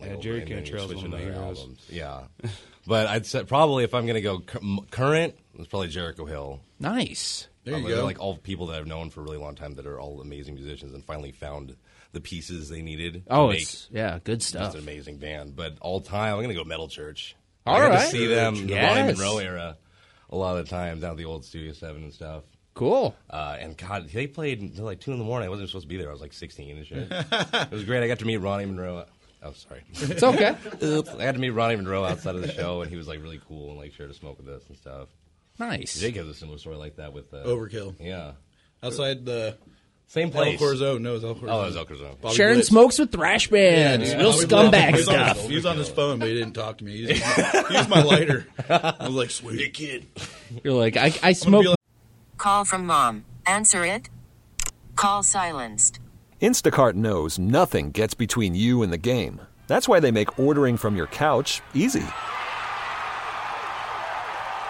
Yeah, 0.00 0.16
Jerry 0.16 0.40
and 0.42 0.50
then 0.50 0.64
you 0.64 0.72
Cantrell's 0.72 0.94
one 0.96 1.04
of 1.04 1.10
my 1.12 1.18
other 1.18 1.24
heroes. 1.32 1.58
albums. 1.60 1.86
Yeah, 1.88 2.22
but 2.86 3.06
I'd 3.06 3.26
say 3.26 3.44
probably 3.44 3.84
if 3.84 3.94
I'm 3.94 4.06
going 4.06 4.14
to 4.16 4.20
go 4.20 4.40
cur- 4.40 4.58
m- 4.60 4.80
current, 4.90 5.36
it's 5.56 5.68
probably 5.68 5.88
Jericho 5.88 6.24
Hill. 6.24 6.60
Nice. 6.80 7.46
There 7.62 7.74
you 7.74 7.78
Um, 7.84 7.88
they're 7.88 7.96
go. 7.98 8.04
Like 8.04 8.18
all 8.20 8.36
people 8.36 8.66
that 8.66 8.78
I've 8.80 8.86
known 8.88 9.10
for 9.10 9.20
a 9.20 9.22
really 9.22 9.38
long 9.38 9.54
time 9.54 9.74
that 9.76 9.86
are 9.86 10.00
all 10.00 10.20
amazing 10.20 10.54
musicians 10.56 10.92
and 10.94 11.04
finally 11.04 11.30
found 11.32 11.76
the 12.12 12.20
pieces 12.20 12.68
they 12.68 12.82
needed. 12.82 13.24
to 13.26 13.32
Oh, 13.32 13.48
make 13.50 13.62
it's 13.62 13.88
yeah, 13.92 14.18
good 14.24 14.40
just 14.40 14.50
stuff. 14.50 14.74
an 14.74 14.80
amazing 14.80 15.18
band. 15.18 15.54
But 15.56 15.78
all 15.80 16.00
time, 16.00 16.32
I'm 16.34 16.38
going 16.42 16.48
to 16.48 16.54
go 16.54 16.64
Metal 16.64 16.88
Church. 16.88 17.36
All 17.64 17.76
I 17.76 17.78
got 17.80 17.90
right. 17.90 18.00
to 18.00 18.06
see 18.10 18.26
them 18.26 18.56
in 18.56 18.66
the 18.66 18.72
Yes. 18.74 18.96
Ronny 18.96 19.12
Munroe 19.14 19.38
era 19.38 19.76
a 20.34 20.36
lot 20.36 20.56
of 20.56 20.64
the 20.64 20.70
time 20.70 21.00
down 21.00 21.12
at 21.12 21.16
the 21.16 21.24
old 21.24 21.44
Studio 21.44 21.72
Seven 21.72 22.02
and 22.02 22.12
stuff. 22.12 22.42
Cool. 22.74 23.14
Uh, 23.30 23.56
and 23.60 23.76
God, 23.76 24.08
they 24.10 24.26
played 24.26 24.60
until 24.60 24.84
like 24.84 25.00
two 25.00 25.12
in 25.12 25.18
the 25.18 25.24
morning. 25.24 25.46
I 25.46 25.50
wasn't 25.50 25.68
supposed 25.68 25.84
to 25.84 25.88
be 25.88 25.96
there. 25.96 26.08
I 26.08 26.12
was 26.12 26.20
like 26.20 26.32
16 26.32 26.76
and 26.76 26.86
shit. 26.86 27.06
it 27.10 27.70
was 27.70 27.84
great. 27.84 28.02
I 28.02 28.08
got 28.08 28.18
to 28.18 28.24
meet 28.24 28.38
Ronny 28.38 28.66
Munroe. 28.66 29.06
Oh, 29.44 29.52
sorry. 29.52 29.84
It's 29.92 30.22
okay. 30.22 30.56
Oops. 30.82 31.08
I 31.10 31.22
had 31.22 31.36
to 31.36 31.40
meet 31.40 31.50
Ronny 31.50 31.76
Munroe 31.76 32.04
outside 32.04 32.34
of 32.34 32.42
the 32.42 32.50
show, 32.52 32.82
and 32.82 32.90
he 32.90 32.96
was 32.96 33.06
like 33.06 33.22
really 33.22 33.40
cool 33.46 33.70
and 33.70 33.78
like 33.78 33.92
shared 33.92 34.10
a 34.10 34.14
smoke 34.14 34.38
with 34.38 34.48
us 34.48 34.66
and 34.68 34.76
stuff. 34.76 35.08
nice. 35.58 36.00
Jake 36.00 36.16
has 36.16 36.26
a 36.26 36.34
similar 36.34 36.58
story 36.58 36.76
like 36.76 36.96
that 36.96 37.12
with 37.12 37.32
uh, 37.32 37.44
Overkill. 37.44 37.94
Yeah, 38.00 38.32
Outside 38.82 39.24
the 39.24 39.56
same 40.06 40.30
place. 40.30 40.52
El 40.52 40.58
place. 40.58 40.80
Corzo, 40.80 41.00
no, 41.00 41.14
it's 41.16 41.24
El 41.24 41.34
Corazon. 41.34 41.50
Oh, 41.58 41.62
it 41.62 41.66
was 41.66 41.76
El 41.76 41.84
Corazon. 41.86 42.16
Bobby 42.20 42.34
Sharing 42.34 42.54
Blitz. 42.56 42.68
smokes 42.68 42.98
with 42.98 43.10
thrash 43.12 43.48
bands. 43.48 44.10
Yeah, 44.10 44.18
Real 44.18 44.32
Bobby 44.32 44.44
scumbag 44.46 44.80
He 44.80 44.86
on 44.88 44.92
his- 44.94 45.04
stuff. 45.04 45.48
He 45.48 45.54
was 45.56 45.66
on 45.66 45.76
his 45.78 45.88
phone, 45.88 46.18
but 46.18 46.28
he 46.28 46.34
didn't 46.34 46.52
talk 46.54 46.78
to 46.78 46.84
me. 46.84 46.92
He 46.92 46.98
used, 47.08 47.22
he 47.68 47.74
used 47.76 47.88
my 47.88 48.02
lighter. 48.02 48.46
I 48.68 48.94
was 49.00 49.10
like, 49.10 49.30
"Sweet 49.30 49.74
kid." 49.74 50.06
You're 50.62 50.74
like 50.74 50.96
I, 50.96 51.12
I 51.22 51.32
smoke 51.32 51.64
like, 51.66 51.76
Call 52.38 52.64
from 52.64 52.86
mom. 52.86 53.24
Answer 53.46 53.84
it. 53.86 54.08
Call 54.96 55.22
silenced. 55.22 55.98
Instacart 56.40 56.94
knows 56.94 57.38
nothing 57.38 57.90
gets 57.90 58.14
between 58.14 58.54
you 58.54 58.82
and 58.82 58.92
the 58.92 58.98
game. 58.98 59.40
That's 59.66 59.88
why 59.88 59.98
they 59.98 60.10
make 60.10 60.38
ordering 60.38 60.76
from 60.76 60.94
your 60.94 61.06
couch 61.06 61.62
easy. 61.72 62.04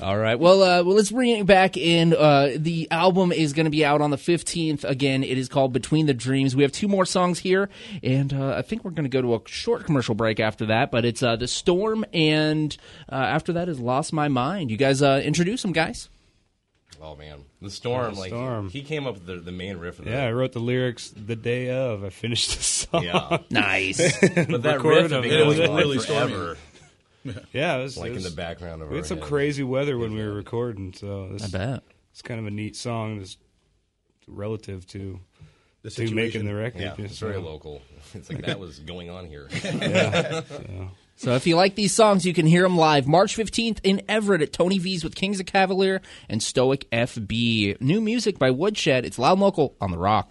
All 0.00 0.18
right. 0.18 0.38
Well, 0.38 0.62
uh, 0.62 0.82
well, 0.82 0.96
let's 0.96 1.12
bring 1.12 1.30
it 1.30 1.46
back 1.46 1.76
in. 1.76 2.14
Uh, 2.14 2.50
the 2.56 2.88
album 2.90 3.30
is 3.30 3.52
going 3.52 3.64
to 3.64 3.70
be 3.70 3.84
out 3.84 4.00
on 4.00 4.10
the 4.10 4.16
15th. 4.16 4.82
Again, 4.84 5.22
it 5.22 5.38
is 5.38 5.48
called 5.48 5.72
Between 5.72 6.06
the 6.06 6.14
Dreams. 6.14 6.56
We 6.56 6.62
have 6.64 6.72
two 6.72 6.88
more 6.88 7.04
songs 7.04 7.38
here, 7.38 7.68
and 8.02 8.32
uh, 8.32 8.54
I 8.56 8.62
think 8.62 8.84
we're 8.84 8.90
going 8.90 9.04
to 9.04 9.08
go 9.08 9.22
to 9.22 9.34
a 9.36 9.40
short 9.48 9.84
commercial 9.84 10.16
break 10.16 10.40
after 10.40 10.66
that. 10.66 10.90
But 10.90 11.04
it's 11.04 11.22
uh, 11.22 11.36
The 11.36 11.46
Storm, 11.46 12.04
and 12.12 12.76
uh, 13.10 13.14
after 13.14 13.52
that 13.52 13.68
is 13.68 13.78
Lost 13.78 14.12
My 14.12 14.26
Mind. 14.26 14.70
You 14.70 14.76
guys 14.76 15.00
uh, 15.00 15.22
introduce 15.24 15.62
them, 15.62 15.72
guys. 15.72 16.08
Oh 17.02 17.14
man, 17.16 17.44
the 17.60 17.70
storm! 17.70 18.14
The 18.14 18.20
like 18.20 18.30
Storm. 18.30 18.70
he 18.70 18.80
came 18.82 19.06
up 19.06 19.14
with 19.14 19.26
the, 19.26 19.36
the 19.36 19.52
main 19.52 19.76
riff 19.76 19.98
of 19.98 20.06
that. 20.06 20.10
Yeah, 20.10 20.24
I 20.24 20.32
wrote 20.32 20.52
the 20.52 20.58
lyrics 20.60 21.10
the 21.10 21.36
day 21.36 21.70
of. 21.70 22.02
I 22.02 22.08
finished 22.08 22.56
the 22.56 22.62
song. 22.62 23.04
Yeah. 23.04 23.38
Nice. 23.50 23.98
but 24.20 24.62
that 24.62 24.76
Recorded 24.76 25.02
riff 25.02 25.10
them. 25.10 25.18
of 25.18 25.26
It 25.26 25.46
was 25.46 25.58
goes 25.58 25.68
on 25.68 25.76
really 25.76 25.98
forever, 25.98 26.56
yeah, 27.52 27.76
it 27.76 27.82
was 27.82 27.96
like 27.96 28.12
it 28.12 28.16
in 28.18 28.22
the 28.22 28.30
background 28.30 28.82
of 28.82 28.88
We 28.88 28.94
our 28.96 28.98
had 29.02 29.06
some 29.06 29.18
head. 29.18 29.26
crazy 29.26 29.62
weather 29.62 29.96
when 29.98 30.14
we 30.14 30.22
were 30.22 30.32
recording, 30.34 30.92
so 30.92 31.36
I 31.42 31.46
bet. 31.48 31.82
it's 32.12 32.22
kind 32.22 32.38
of 32.40 32.46
a 32.46 32.50
neat 32.50 32.76
song. 32.76 33.18
That's 33.18 33.36
relative 34.26 34.86
to 34.88 35.20
The 35.82 35.90
to 35.90 36.14
making 36.14 36.44
the 36.46 36.54
record. 36.54 36.80
Yeah, 36.82 36.94
it's 36.98 37.18
very 37.18 37.34
so- 37.34 37.40
local. 37.40 37.82
It's 38.14 38.30
like 38.30 38.44
that 38.46 38.60
was 38.60 38.78
going 38.78 39.10
on 39.10 39.26
here. 39.26 39.48
So 41.16 41.34
if 41.36 41.46
you 41.46 41.54
like 41.54 41.76
these 41.76 41.94
songs, 41.94 42.26
you 42.26 42.34
can 42.34 42.44
hear 42.44 42.62
them 42.64 42.76
live 42.76 43.06
March 43.06 43.36
15th 43.36 43.78
in 43.84 44.02
Everett 44.08 44.42
at 44.42 44.52
Tony 44.52 44.78
V's 44.78 45.04
with 45.04 45.14
Kings 45.14 45.38
of 45.38 45.46
Cavalier 45.46 46.02
and 46.28 46.42
Stoic 46.42 46.90
FB. 46.90 47.80
New 47.80 48.00
music 48.00 48.36
by 48.36 48.50
Woodshed. 48.50 49.04
It's 49.04 49.16
loud 49.16 49.34
and 49.34 49.40
local 49.42 49.76
on 49.80 49.92
the 49.92 49.98
rock. 49.98 50.28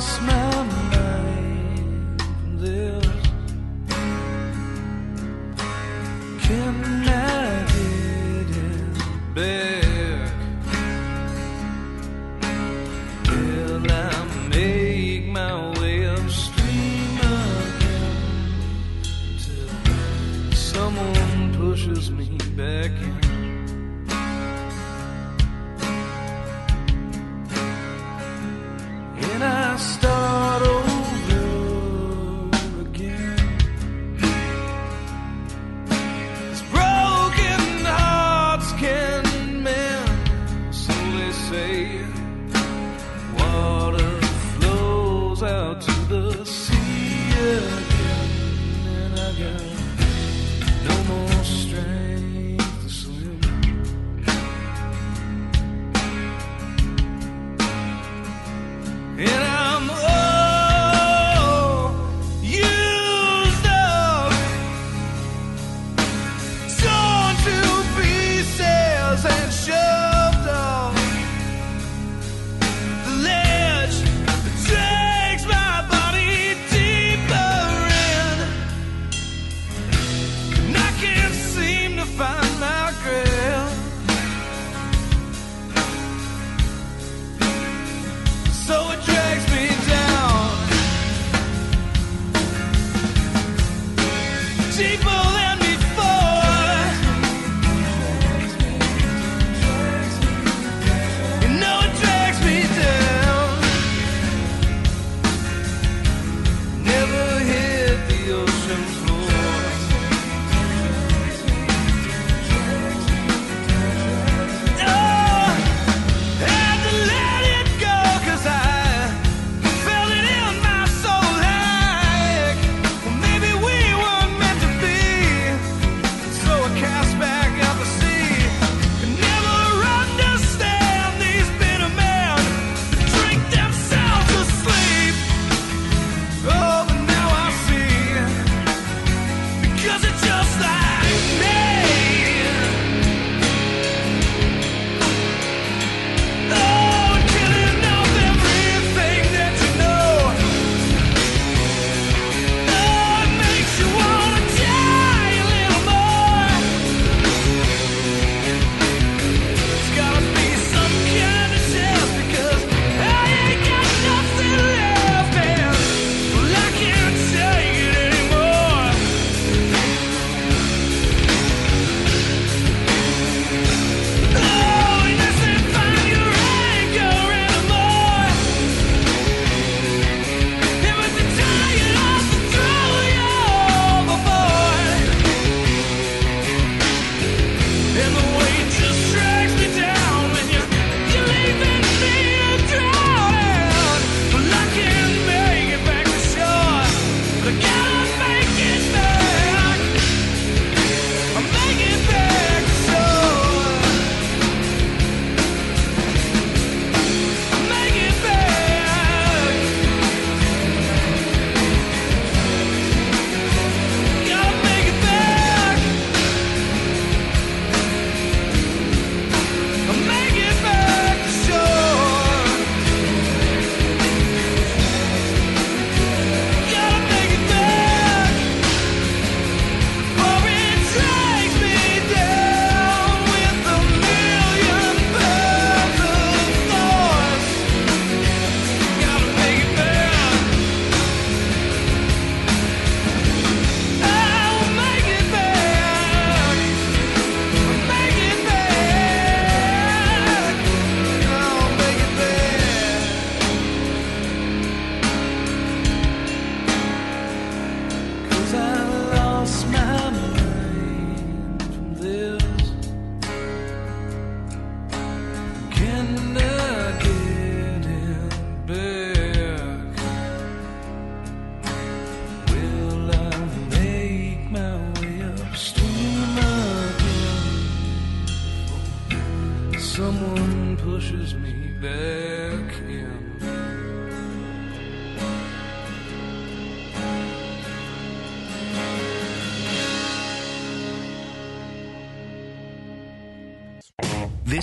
I 0.00 0.29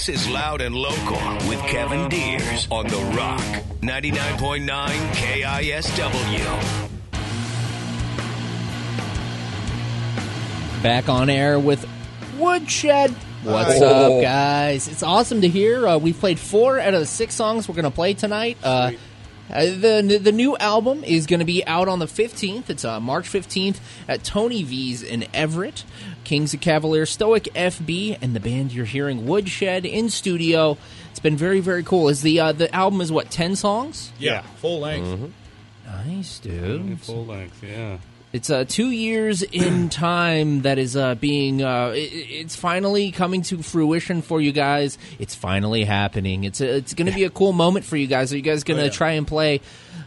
This 0.07 0.25
is 0.25 0.29
Loud 0.29 0.61
and 0.61 0.73
Local 0.73 1.17
with 1.49 1.59
Kevin 1.63 2.07
Deers 2.07 2.69
on 2.71 2.87
The 2.87 2.95
Rock, 3.17 3.41
99.9 3.81 4.65
KISW. 5.11 6.41
Back 10.81 11.09
on 11.09 11.29
air 11.29 11.59
with 11.59 11.85
Woodshed. 12.37 13.11
What's 13.43 13.79
Hi. 13.79 13.85
up, 13.85 14.21
guys? 14.21 14.87
It's 14.87 15.03
awesome 15.03 15.41
to 15.41 15.49
hear. 15.49 15.85
Uh, 15.85 15.97
we've 15.97 16.17
played 16.17 16.39
four 16.39 16.79
out 16.79 16.93
of 16.93 17.01
the 17.01 17.05
six 17.05 17.35
songs 17.35 17.67
we're 17.67 17.75
going 17.75 17.83
to 17.83 17.91
play 17.91 18.13
tonight. 18.13 18.57
Uh, 18.63 18.91
uh, 19.49 19.65
the 19.65 20.19
the 20.21 20.31
new 20.31 20.55
album 20.57 21.03
is 21.03 21.25
going 21.25 21.39
to 21.39 21.45
be 21.45 21.65
out 21.65 21.87
on 21.87 21.99
the 21.99 22.05
15th. 22.05 22.69
It's 22.69 22.85
uh, 22.85 23.01
March 23.01 23.29
15th 23.29 23.79
at 24.07 24.23
Tony 24.23 24.63
V's 24.63 25.03
in 25.03 25.25
Everett. 25.33 25.83
Kings 26.27 26.53
of 26.53 26.59
Cavalier, 26.59 27.05
Stoic 27.05 27.45
FB, 27.55 28.17
and 28.21 28.35
the 28.35 28.41
band 28.41 28.73
you're 28.73 28.83
hearing, 28.85 29.25
Woodshed, 29.25 29.85
in 29.85 30.09
studio. 30.09 30.77
It's 31.11 31.19
been 31.21 31.37
very 31.37 31.61
very 31.61 31.83
cool. 31.83 32.09
Is 32.09 32.21
the 32.21 32.39
uh, 32.41 32.51
the 32.51 32.73
album 32.75 32.99
is 32.99 33.11
what 33.13 33.31
ten 33.31 33.55
songs? 33.55 34.11
Yeah, 34.19 34.41
full 34.57 34.81
length. 34.81 35.31
Nice, 35.85 36.39
dude. 36.39 36.99
Full 36.99 37.25
length, 37.25 37.63
yeah. 37.63 37.99
It's 38.33 38.49
uh, 38.49 38.65
two 38.67 38.91
years 38.91 39.41
in 39.41 39.87
time 39.89 40.63
that 40.63 40.77
is 40.77 40.97
uh, 40.97 41.15
being. 41.15 41.63
Uh, 41.63 41.93
it, 41.95 41.99
it's 42.11 42.57
finally 42.57 43.11
coming 43.11 43.41
to 43.43 43.63
fruition 43.63 44.21
for 44.21 44.41
you 44.41 44.51
guys. 44.51 44.97
It's 45.17 45.33
finally 45.33 45.85
happening. 45.85 46.43
It's 46.43 46.59
a, 46.59 46.75
it's 46.75 46.93
going 46.93 47.07
to 47.07 47.13
be 47.15 47.23
a 47.23 47.29
cool 47.29 47.53
moment 47.53 47.85
for 47.85 47.95
you 47.95 48.05
guys. 48.05 48.33
Are 48.33 48.35
you 48.35 48.41
guys 48.43 48.65
going 48.65 48.77
to 48.77 48.83
Oh, 48.83 48.85
yeah. 48.87 48.91
try 48.91 49.11
and 49.11 49.25
play 49.25 49.61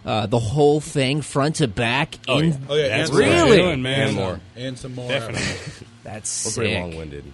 uh, 0.04 0.26
the 0.26 0.38
whole 0.38 0.80
thing 0.80 1.20
front 1.22 1.56
to 1.56 1.68
back? 1.68 2.16
Oh, 2.28 2.38
in, 2.38 2.50
yeah. 2.50 2.56
Oh 2.68 2.74
yeah, 2.76 2.88
That's 2.88 3.10
and 3.10 3.18
what 3.18 3.24
some- 3.26 3.34
we're 3.38 3.44
Really? 3.44 3.56
doing, 3.58 3.82
man. 3.82 4.06
And 4.08 4.16
more. 4.16 4.40
and 4.56 4.78
some 4.78 4.94
more. 4.94 5.08
Definitely. 5.08 5.86
That's 6.04 6.46
We're 6.46 6.52
pretty 6.62 6.74
sick. 6.74 6.80
long 6.82 6.96
winded. 6.96 7.24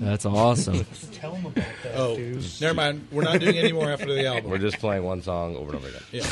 That's 0.00 0.24
awesome. 0.26 0.86
Oh, 1.92 2.16
never 2.60 2.72
mind. 2.74 3.08
We're 3.12 3.22
not 3.24 3.40
doing 3.40 3.58
any 3.58 3.72
more 3.72 3.90
after 3.90 4.06
the 4.06 4.24
album. 4.26 4.50
We're 4.50 4.56
just 4.58 4.78
playing 4.78 5.02
one 5.02 5.20
song 5.22 5.54
over 5.56 5.72
and 5.74 5.76
over 5.76 5.88
again. 5.88 6.00
yeah, 6.12 6.26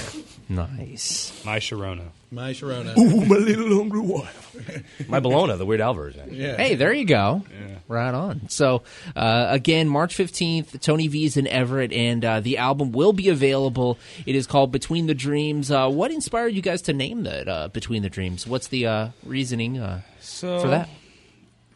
nice. 0.49 1.43
My 1.45 1.59
Sharona. 1.59 2.05
my 2.31 2.53
Sharona. 2.53 2.97
Ooh, 2.97 3.25
my 3.27 3.37
little 3.37 3.77
hungry 3.77 4.01
wife. 4.01 5.05
my 5.09 5.21
Bologna, 5.21 5.57
the 5.57 5.67
Weird 5.67 5.81
Al 5.83 5.93
version. 5.93 6.31
Yeah. 6.33 6.57
Hey, 6.57 6.75
there 6.75 6.93
you 6.93 7.05
go. 7.05 7.43
Right 7.87 8.15
on. 8.15 8.49
So, 8.49 8.83
uh, 9.15 9.49
again, 9.51 9.89
March 9.89 10.17
15th, 10.17 10.81
Tony 10.81 11.09
V's 11.09 11.37
in 11.37 11.47
Everett, 11.47 11.93
and 11.93 12.25
uh, 12.25 12.41
the 12.41 12.57
album 12.59 12.93
will 12.93 13.13
be 13.13 13.29
available. 13.29 13.99
It 14.25 14.35
is 14.37 14.47
called 14.47 14.73
Between 14.73 15.07
the 15.07 15.15
Dreams. 15.15 15.71
Uh, 15.71 15.89
what 15.91 16.11
inspired 16.11 16.55
you 16.55 16.63
guys 16.63 16.81
to 16.83 16.95
name 16.95 17.25
that 17.25 17.47
uh, 17.49 17.69
Between 17.69 18.03
the 18.03 18.11
Dreams? 18.11 18.47
What's 18.47 18.69
the 18.69 18.87
uh, 18.87 19.09
reasoning 19.25 19.79
uh, 19.79 20.01
So 20.21 20.61
for 20.61 20.69
that? 20.69 20.89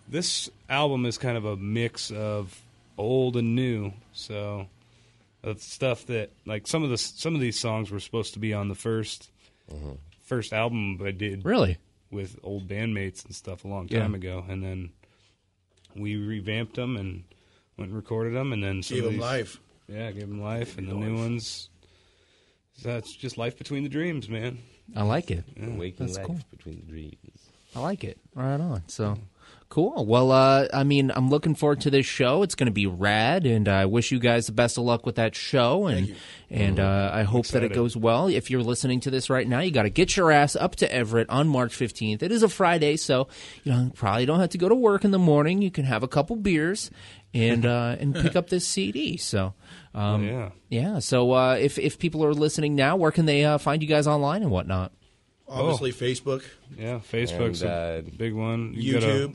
this 0.08 0.48
album 0.72 1.06
is 1.06 1.18
kind 1.18 1.36
of 1.36 1.44
a 1.44 1.56
mix 1.56 2.10
of 2.10 2.60
old 2.98 3.36
and 3.36 3.54
new. 3.54 3.92
So 4.12 4.66
of 5.44 5.60
stuff 5.60 6.06
that 6.06 6.30
like 6.46 6.66
some 6.66 6.82
of 6.82 6.90
the 6.90 6.98
some 6.98 7.34
of 7.34 7.40
these 7.40 7.58
songs 7.58 7.90
were 7.90 8.00
supposed 8.00 8.34
to 8.34 8.38
be 8.38 8.54
on 8.54 8.68
the 8.68 8.74
1st 8.74 9.28
mm-hmm. 9.72 9.92
first 10.22 10.52
album 10.52 11.00
I 11.04 11.10
did 11.10 11.44
Really? 11.44 11.78
with 12.10 12.38
old 12.42 12.68
bandmates 12.68 13.24
and 13.24 13.34
stuff 13.34 13.64
a 13.64 13.68
long 13.68 13.88
Yeah. 13.88 14.00
time 14.00 14.14
ago, 14.14 14.44
and 14.48 14.62
then 14.62 14.90
we 15.96 16.16
revamped 16.16 16.76
them 16.76 16.96
and 16.96 17.24
went 17.76 17.88
and 17.90 17.96
recorded 17.96 18.34
them, 18.34 18.52
and 18.52 18.62
then 18.62 18.82
some 18.82 18.96
Gave 18.96 19.04
of 19.04 19.10
him 19.10 19.16
these- 19.16 19.20
life. 19.20 19.60
Yeah, 19.88 20.10
gave 20.12 20.28
them 20.28 20.40
life, 20.40 20.78
and 20.78 20.88
the 20.88 20.94
new 20.94 21.16
ones. 21.16 21.68
That's 22.82 23.12
just 23.14 23.36
life 23.36 23.58
between 23.58 23.82
the 23.82 23.88
dreams, 23.88 24.28
man. 24.28 24.58
I 24.94 25.02
like 25.02 25.30
it. 25.30 25.44
Waking 25.56 26.06
That's 26.06 26.18
life 26.18 26.26
cool. 26.26 26.38
between 26.50 26.76
the 26.80 26.86
dreams. 26.86 27.50
I 27.74 27.80
like 27.80 28.04
it. 28.04 28.18
Right 28.34 28.60
on. 28.60 28.82
So 28.86 29.18
cool. 29.72 30.04
Well, 30.04 30.30
uh, 30.30 30.68
I 30.74 30.84
mean, 30.84 31.10
I'm 31.14 31.30
looking 31.30 31.54
forward 31.54 31.80
to 31.80 31.90
this 31.90 32.04
show. 32.04 32.42
It's 32.42 32.54
going 32.54 32.66
to 32.66 32.72
be 32.72 32.86
rad, 32.86 33.46
and 33.46 33.66
I 33.70 33.86
wish 33.86 34.12
you 34.12 34.18
guys 34.18 34.46
the 34.46 34.52
best 34.52 34.76
of 34.76 34.84
luck 34.84 35.06
with 35.06 35.14
that 35.14 35.34
show. 35.34 35.86
And 35.86 36.14
and 36.50 36.78
uh, 36.78 37.10
I 37.10 37.22
hope 37.22 37.46
that 37.48 37.64
it 37.64 37.72
goes 37.72 37.96
well. 37.96 38.28
If 38.28 38.50
you're 38.50 38.62
listening 38.62 39.00
to 39.00 39.10
this 39.10 39.30
right 39.30 39.48
now, 39.48 39.60
you 39.60 39.70
got 39.70 39.84
to 39.84 39.90
get 39.90 40.14
your 40.14 40.30
ass 40.30 40.56
up 40.56 40.76
to 40.76 40.92
Everett 40.92 41.30
on 41.30 41.48
March 41.48 41.76
15th. 41.76 42.22
It 42.22 42.30
is 42.30 42.42
a 42.42 42.50
Friday, 42.50 42.98
so 42.98 43.28
you 43.64 43.72
know 43.72 43.90
probably 43.94 44.26
don't 44.26 44.40
have 44.40 44.50
to 44.50 44.58
go 44.58 44.68
to 44.68 44.74
work 44.74 45.06
in 45.06 45.10
the 45.10 45.18
morning. 45.18 45.62
You 45.62 45.70
can 45.70 45.86
have 45.86 46.02
a 46.02 46.08
couple 46.08 46.36
beers 46.36 46.90
and 47.32 47.64
uh, 47.64 47.96
and 48.00 48.14
pick 48.14 48.36
up 48.36 48.50
this 48.50 48.68
CD. 48.68 49.16
So. 49.16 49.54
Um, 49.94 50.24
yeah. 50.24 50.50
yeah. 50.70 50.98
So 51.00 51.32
uh, 51.32 51.56
if 51.60 51.78
if 51.78 51.98
people 51.98 52.24
are 52.24 52.34
listening 52.34 52.74
now, 52.74 52.96
where 52.96 53.10
can 53.10 53.26
they 53.26 53.44
uh, 53.44 53.58
find 53.58 53.82
you 53.82 53.88
guys 53.88 54.06
online 54.06 54.42
and 54.42 54.50
whatnot? 54.50 54.92
Obviously, 55.52 55.92
Facebook. 55.92 56.42
Yeah, 56.78 57.00
Facebook's 57.12 57.62
And, 57.62 57.70
a 57.70 57.98
uh, 57.98 58.02
big 58.16 58.32
one. 58.34 58.72
You 58.74 58.94
YouTube. 58.94 59.00
Go 59.00 59.28
to 59.28 59.32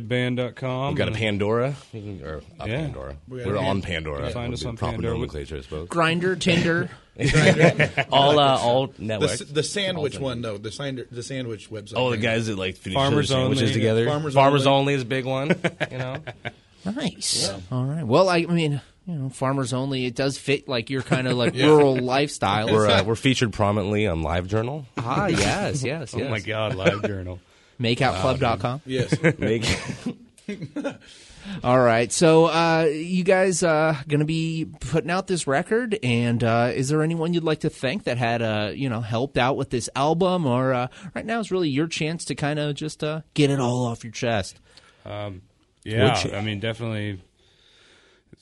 woodshedband.com. 0.00 0.88
We've 0.88 0.96
got 0.96 1.04
a 1.08 1.10
and- 1.10 1.16
Pandora, 1.16 1.74
or 1.94 2.42
a 2.60 2.68
Yeah. 2.68 2.76
Pandora. 2.82 3.16
We 3.28 3.38
got 3.38 3.46
We're 3.48 3.54
a 3.56 3.58
on 3.60 3.82
Pan- 3.82 4.04
Pandora. 4.04 4.30
Find 4.30 4.50
would 4.50 4.54
us 4.54 4.62
be 4.62 4.68
on 4.68 4.76
proper 4.76 4.92
Pandora. 4.94 5.14
nomenclature, 5.14 5.56
I 5.56 5.60
suppose. 5.62 5.88
Grindr, 5.88 6.38
Tinder. 6.38 6.90
all, 8.12 8.38
uh, 8.38 8.58
all 8.58 8.88
The, 8.88 9.02
networks. 9.02 9.40
s- 9.40 9.48
the 9.48 9.62
sandwich 9.62 10.16
All 10.16 10.22
one, 10.22 10.42
though. 10.42 10.58
The, 10.58 10.70
sand- 10.70 11.06
the 11.10 11.22
sandwich 11.22 11.70
website. 11.70 11.94
Oh, 11.96 12.10
the 12.10 12.18
guys 12.18 12.46
that 12.46 12.56
like 12.58 12.76
finish 12.76 12.94
Farmers 12.96 13.28
their 13.30 13.38
sandwiches 13.38 13.62
Only. 13.62 13.72
together. 13.72 14.06
Farmers 14.06 14.34
Farmers 14.34 14.66
Only. 14.66 14.78
only 14.80 14.94
is 14.94 15.02
a 15.02 15.06
big 15.06 15.24
one. 15.24 15.48
You 15.90 15.98
know, 15.98 16.16
Nice. 16.84 17.50
All 17.72 17.84
right. 17.84 18.04
Well, 18.06 18.28
I, 18.28 18.46
I 18.48 18.52
mean, 18.52 18.80
you 19.06 19.14
know, 19.14 19.28
farmers 19.28 19.72
only. 19.72 20.04
It 20.06 20.14
does 20.14 20.36
fit 20.38 20.68
like 20.68 20.90
your 20.90 21.02
kind 21.02 21.28
of 21.28 21.36
like 21.36 21.54
rural 21.56 21.96
lifestyle. 21.96 22.70
we're 22.72 22.88
uh, 22.88 23.04
we're 23.04 23.14
featured 23.14 23.52
prominently 23.52 24.06
on 24.06 24.22
Live 24.22 24.48
Journal. 24.48 24.84
ah, 24.98 25.26
yes, 25.26 25.38
yes, 25.84 26.12
yes. 26.12 26.14
Oh 26.14 26.28
my 26.28 26.40
God, 26.40 26.74
Live 26.74 27.02
Journal. 27.04 27.40
Makeoutclub.com. 27.80 28.80
Yes. 28.86 29.14
Make 29.38 29.64
All 31.62 31.78
right. 31.78 32.10
So, 32.10 32.46
uh, 32.46 32.88
you 32.90 33.22
guys 33.22 33.62
uh, 33.62 33.96
going 34.08 34.18
to 34.20 34.26
be 34.26 34.66
putting 34.80 35.10
out 35.10 35.26
this 35.28 35.46
record, 35.46 35.96
and 36.02 36.42
uh, 36.42 36.72
is 36.74 36.88
there 36.88 37.02
anyone 37.02 37.34
you'd 37.34 37.44
like 37.44 37.60
to 37.60 37.70
thank 37.70 38.04
that 38.04 38.18
had 38.18 38.42
uh, 38.42 38.70
you 38.74 38.88
know 38.88 39.00
helped 39.00 39.38
out 39.38 39.56
with 39.56 39.70
this 39.70 39.88
album, 39.94 40.46
or 40.46 40.72
uh, 40.74 40.88
right 41.14 41.24
now 41.26 41.38
is 41.38 41.52
really 41.52 41.68
your 41.68 41.86
chance 41.86 42.24
to 42.26 42.34
kind 42.34 42.58
of 42.58 42.74
just 42.74 43.04
uh, 43.04 43.20
get 43.34 43.50
it 43.50 43.60
all 43.60 43.84
off 43.86 44.02
your 44.02 44.12
chest? 44.12 44.58
Yeah, 45.04 45.30
Which- 45.84 46.32
I 46.32 46.40
mean, 46.40 46.58
definitely 46.58 47.20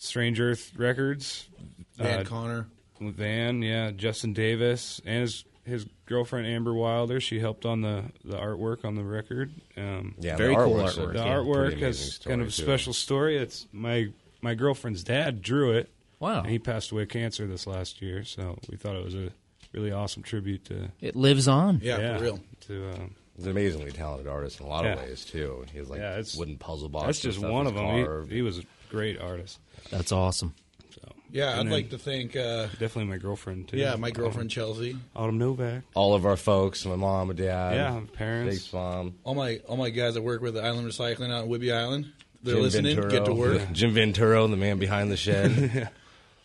Strange 0.04 0.40
Earth 0.40 0.72
Records. 0.76 1.48
Van 1.96 2.20
uh, 2.20 2.24
Conner. 2.24 2.66
Van, 3.00 3.60
yeah, 3.62 3.90
Justin 3.90 4.32
Davis 4.32 5.00
and 5.04 5.22
his 5.22 5.44
his 5.64 5.86
girlfriend 6.06 6.46
Amber 6.46 6.74
Wilder. 6.74 7.20
She 7.20 7.40
helped 7.40 7.64
on 7.64 7.80
the, 7.80 8.04
the 8.22 8.36
artwork 8.36 8.84
on 8.84 8.96
the 8.96 9.02
record. 9.04 9.50
Um, 9.78 10.14
yeah, 10.18 10.36
Very 10.36 10.54
the 10.54 10.62
cool 10.62 10.74
artwork's 10.74 10.96
artwork. 10.98 10.98
the 10.98 11.04
pretty 11.12 11.18
artwork 11.30 11.66
amazing 11.68 11.78
has 11.80 12.18
kind 12.18 12.42
of 12.42 12.48
a 12.48 12.50
too. 12.50 12.62
special 12.62 12.92
story. 12.92 13.36
It's 13.38 13.66
my 13.72 14.08
my 14.42 14.54
girlfriend's 14.54 15.02
dad 15.04 15.42
drew 15.42 15.72
it. 15.72 15.90
Wow. 16.20 16.40
and 16.40 16.48
he 16.50 16.58
passed 16.58 16.90
away 16.90 17.02
of 17.02 17.08
cancer 17.10 17.46
this 17.46 17.66
last 17.66 18.00
year, 18.00 18.24
so 18.24 18.58
we 18.70 18.76
thought 18.76 18.96
it 18.96 19.04
was 19.04 19.14
a 19.14 19.30
really 19.72 19.92
awesome 19.92 20.22
tribute 20.22 20.64
to 20.66 20.90
It 21.00 21.16
lives 21.16 21.48
on. 21.48 21.80
Yeah, 21.82 22.16
for 22.16 22.22
real. 22.22 22.40
To 22.68 22.90
um, 22.92 23.14
He's 23.36 23.44
an 23.46 23.50
amazingly 23.50 23.90
talented 23.90 24.28
artist 24.28 24.60
in 24.60 24.66
a 24.66 24.68
lot 24.68 24.86
of 24.86 24.98
ways 24.98 25.24
too. 25.24 25.64
He's 25.72 25.88
like 25.90 26.00
Yeah, 26.00 26.22
wooden 26.36 26.56
puzzle 26.56 26.88
boxes. 26.88 27.22
that's 27.22 27.36
just 27.36 27.46
one 27.46 27.66
of 27.66 27.74
them. 27.74 28.28
He, 28.28 28.36
he 28.36 28.42
was 28.42 28.58
a 28.58 28.62
great 28.94 29.20
artist. 29.20 29.58
That's 29.90 30.12
awesome. 30.12 30.54
So 30.94 31.00
Yeah, 31.30 31.50
And 31.50 31.60
I'd 31.60 31.64
then 31.66 31.72
like 31.72 31.90
to 31.90 31.98
thank. 31.98 32.36
Uh, 32.36 32.68
definitely 32.78 33.04
my 33.06 33.18
girlfriend 33.18 33.68
too. 33.68 33.76
yeah, 33.76 33.96
my 33.96 34.10
girlfriend 34.10 34.50
Chelsea. 34.50 34.96
Autumn 35.16 35.38
Novak. 35.38 35.82
all 35.94 36.14
of 36.14 36.24
our 36.26 36.36
folks, 36.36 36.84
my 36.86 36.96
mom, 36.96 37.28
my 37.28 37.34
dad, 37.34 37.74
Yeah, 37.74 38.00
parents. 38.14 38.56
Jake's 38.56 38.72
mom, 38.72 39.14
All 39.24 39.34
my 39.34 39.60
all 39.68 39.76
my 39.76 39.90
guys 39.90 40.14
that 40.14 40.22
work 40.22 40.40
with 40.42 40.54
the 40.54 40.62
Island 40.62 40.86
Recycling 40.88 41.32
out 41.32 41.44
in 41.44 41.50
Whidbey 41.50 41.74
Island. 41.74 42.12
They're 42.42 42.54
Jim 42.54 42.62
listening. 42.62 42.96
Venturo, 42.96 43.10
Get 43.10 43.24
to 43.24 43.34
work. 43.34 43.72
Jim 43.72 43.92
Venturo, 43.94 44.46
the 44.48 44.56
man 44.56 44.78
behind 44.78 45.10
the 45.10 45.16
shed. 45.16 45.90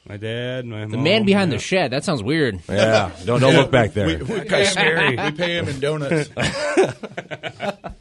My 0.08 0.16
dad, 0.18 0.66
my 0.66 0.86
The 0.86 0.98
man 0.98 1.24
behind 1.26 1.52
the 1.52 1.60
shed. 1.60 1.92
That 1.92 2.04
sounds 2.04 2.24
weird. 2.24 2.62
yeah, 2.68 3.12
don't 3.26 3.42
don't 3.42 3.54
look 3.54 3.70
back 3.70 3.92
there. 3.94 4.08
We, 4.08 4.16
we 4.16 4.42
pay 4.42 4.66
him, 4.66 5.26
we 5.26 5.32
pay 5.34 5.58
him 5.58 5.68
in 5.68 5.80
donuts. 5.80 6.30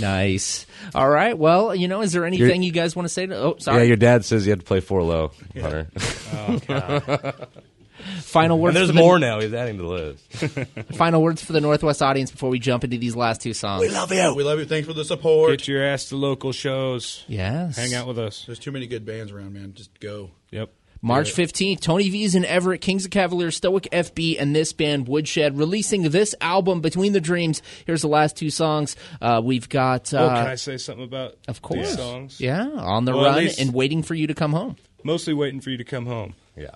Nice. 0.00 0.66
All 0.94 1.08
right. 1.08 1.36
Well, 1.36 1.74
you 1.74 1.88
know, 1.88 2.02
is 2.02 2.12
there 2.12 2.24
anything 2.24 2.62
you 2.62 2.72
guys 2.72 2.94
want 2.96 3.04
to 3.04 3.12
say? 3.12 3.26
To, 3.26 3.36
oh, 3.36 3.56
sorry. 3.58 3.78
yeah, 3.78 3.84
your 3.84 3.96
dad 3.96 4.24
says 4.24 4.46
you 4.46 4.50
had 4.52 4.60
to 4.60 4.66
play 4.66 4.80
four 4.80 5.02
low, 5.02 5.32
Hunter. 5.54 5.88
Oh, 6.32 7.32
final 8.20 8.58
words. 8.58 8.76
and 8.76 8.76
there's 8.76 8.88
for 8.90 8.94
the, 8.94 9.00
more 9.00 9.18
now. 9.18 9.40
He's 9.40 9.52
adding 9.52 9.76
to 9.78 9.82
the 9.82 9.88
list. 9.88 10.24
Final 10.96 11.22
words 11.22 11.44
for 11.44 11.52
the 11.52 11.60
Northwest 11.60 12.00
audience 12.00 12.30
before 12.30 12.48
we 12.48 12.58
jump 12.58 12.84
into 12.84 12.96
these 12.96 13.16
last 13.16 13.40
two 13.40 13.52
songs. 13.52 13.80
We 13.80 13.88
love 13.88 14.12
you. 14.12 14.34
We 14.34 14.44
love 14.44 14.58
you. 14.58 14.64
Thanks 14.64 14.86
for 14.86 14.94
the 14.94 15.04
support. 15.04 15.50
Get 15.50 15.68
your 15.68 15.84
ass 15.84 16.08
to 16.10 16.16
local 16.16 16.52
shows. 16.52 17.24
yes. 17.28 17.76
Hang 17.76 17.94
out 17.94 18.06
with 18.06 18.18
us. 18.18 18.44
There's 18.46 18.58
too 18.58 18.72
many 18.72 18.86
good 18.86 19.04
bands 19.04 19.32
around, 19.32 19.52
man. 19.54 19.74
Just 19.74 19.98
go. 20.00 20.30
Yep. 20.50 20.70
March 21.00 21.32
15th, 21.32 21.80
Tony 21.80 22.08
V's 22.10 22.34
in 22.34 22.44
Everett, 22.44 22.80
Kings 22.80 23.04
of 23.04 23.10
Cavaliers, 23.10 23.56
Stoic 23.56 23.84
FB, 23.92 24.40
and 24.40 24.54
this 24.54 24.72
band, 24.72 25.06
Woodshed, 25.06 25.56
releasing 25.56 26.02
this 26.10 26.34
album, 26.40 26.80
Between 26.80 27.12
the 27.12 27.20
Dreams. 27.20 27.62
Here's 27.86 28.02
the 28.02 28.08
last 28.08 28.36
two 28.36 28.50
songs. 28.50 28.96
Uh, 29.20 29.40
we've 29.44 29.68
got, 29.68 30.12
uh, 30.12 30.18
oh, 30.18 30.28
can 30.28 30.46
I 30.48 30.54
say 30.56 30.76
something 30.76 31.04
about 31.04 31.36
of 31.46 31.62
course, 31.62 31.88
these 31.88 31.96
songs? 31.96 32.40
yeah, 32.40 32.66
On 32.68 33.04
the 33.04 33.12
Well, 33.14 33.26
Run 33.26 33.36
least- 33.38 33.60
and 33.60 33.72
Waiting 33.72 34.02
for 34.02 34.14
You 34.14 34.26
to 34.26 34.34
Come 34.34 34.52
Home. 34.52 34.76
Mostly 35.04 35.34
waiting 35.34 35.60
for 35.60 35.70
you 35.70 35.76
to 35.76 35.84
come 35.84 36.06
home. 36.06 36.34
Yeah. 36.56 36.70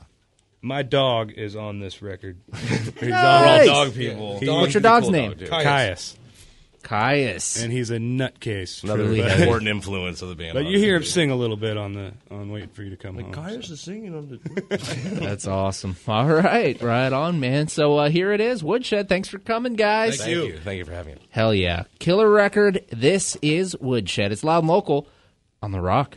My 0.62 0.82
dog 0.84 1.32
is 1.32 1.56
on 1.56 1.80
this 1.80 2.00
record. 2.00 2.38
He's 2.54 3.02
Nice. 3.08 3.68
All 3.68 3.84
dog 3.86 3.94
people. 3.94 4.38
He- 4.38 4.48
What's 4.48 4.74
your 4.74 4.80
dog's 4.80 5.08
name? 5.10 5.34
Caius. 5.34 6.16
Caius. 6.82 7.62
And 7.62 7.72
he's 7.72 7.90
a 7.90 7.96
nutcase. 7.98 8.82
Another 8.82 9.04
Truly 9.04 9.22
But- 9.22 9.40
important 9.40 9.68
influence 9.70 10.22
of 10.22 10.28
the 10.28 10.34
band. 10.34 10.54
But 10.54 10.66
you 10.66 10.78
hear 10.78 10.96
him 10.96 11.04
sing 11.04 11.30
a 11.30 11.36
little 11.36 11.56
bit 11.56 11.76
on 11.76 11.92
the 11.94 12.12
on 12.30 12.50
waiting 12.50 12.68
for 12.70 12.82
you 12.82 12.90
to 12.90 12.96
come 12.96 13.14
home. 13.18 13.32
Caius 13.32 13.70
is 13.70 13.80
singing 13.80 14.14
on 14.14 14.28
the. 14.28 15.16
That's 15.20 15.46
awesome. 15.46 15.96
All 16.06 16.26
right, 16.26 16.80
right 16.82 17.12
on, 17.12 17.40
man. 17.40 17.68
So 17.68 17.96
uh, 17.98 18.08
here 18.10 18.32
it 18.32 18.40
is, 18.40 18.62
Woodshed. 18.62 19.08
Thanks 19.08 19.28
for 19.28 19.38
coming, 19.38 19.74
guys. 19.74 20.18
Thank 20.18 20.30
you. 20.30 20.58
Thank 20.58 20.78
you 20.78 20.84
for 20.84 20.92
having 20.92 21.14
me. 21.14 21.20
Hell 21.30 21.54
yeah, 21.54 21.84
killer 21.98 22.28
record. 22.30 22.84
This 22.90 23.36
is 23.42 23.76
Woodshed. 23.80 24.32
It's 24.32 24.44
loud 24.44 24.60
and 24.60 24.68
local 24.68 25.06
on 25.62 25.72
the 25.72 25.80
Rock. 25.80 26.16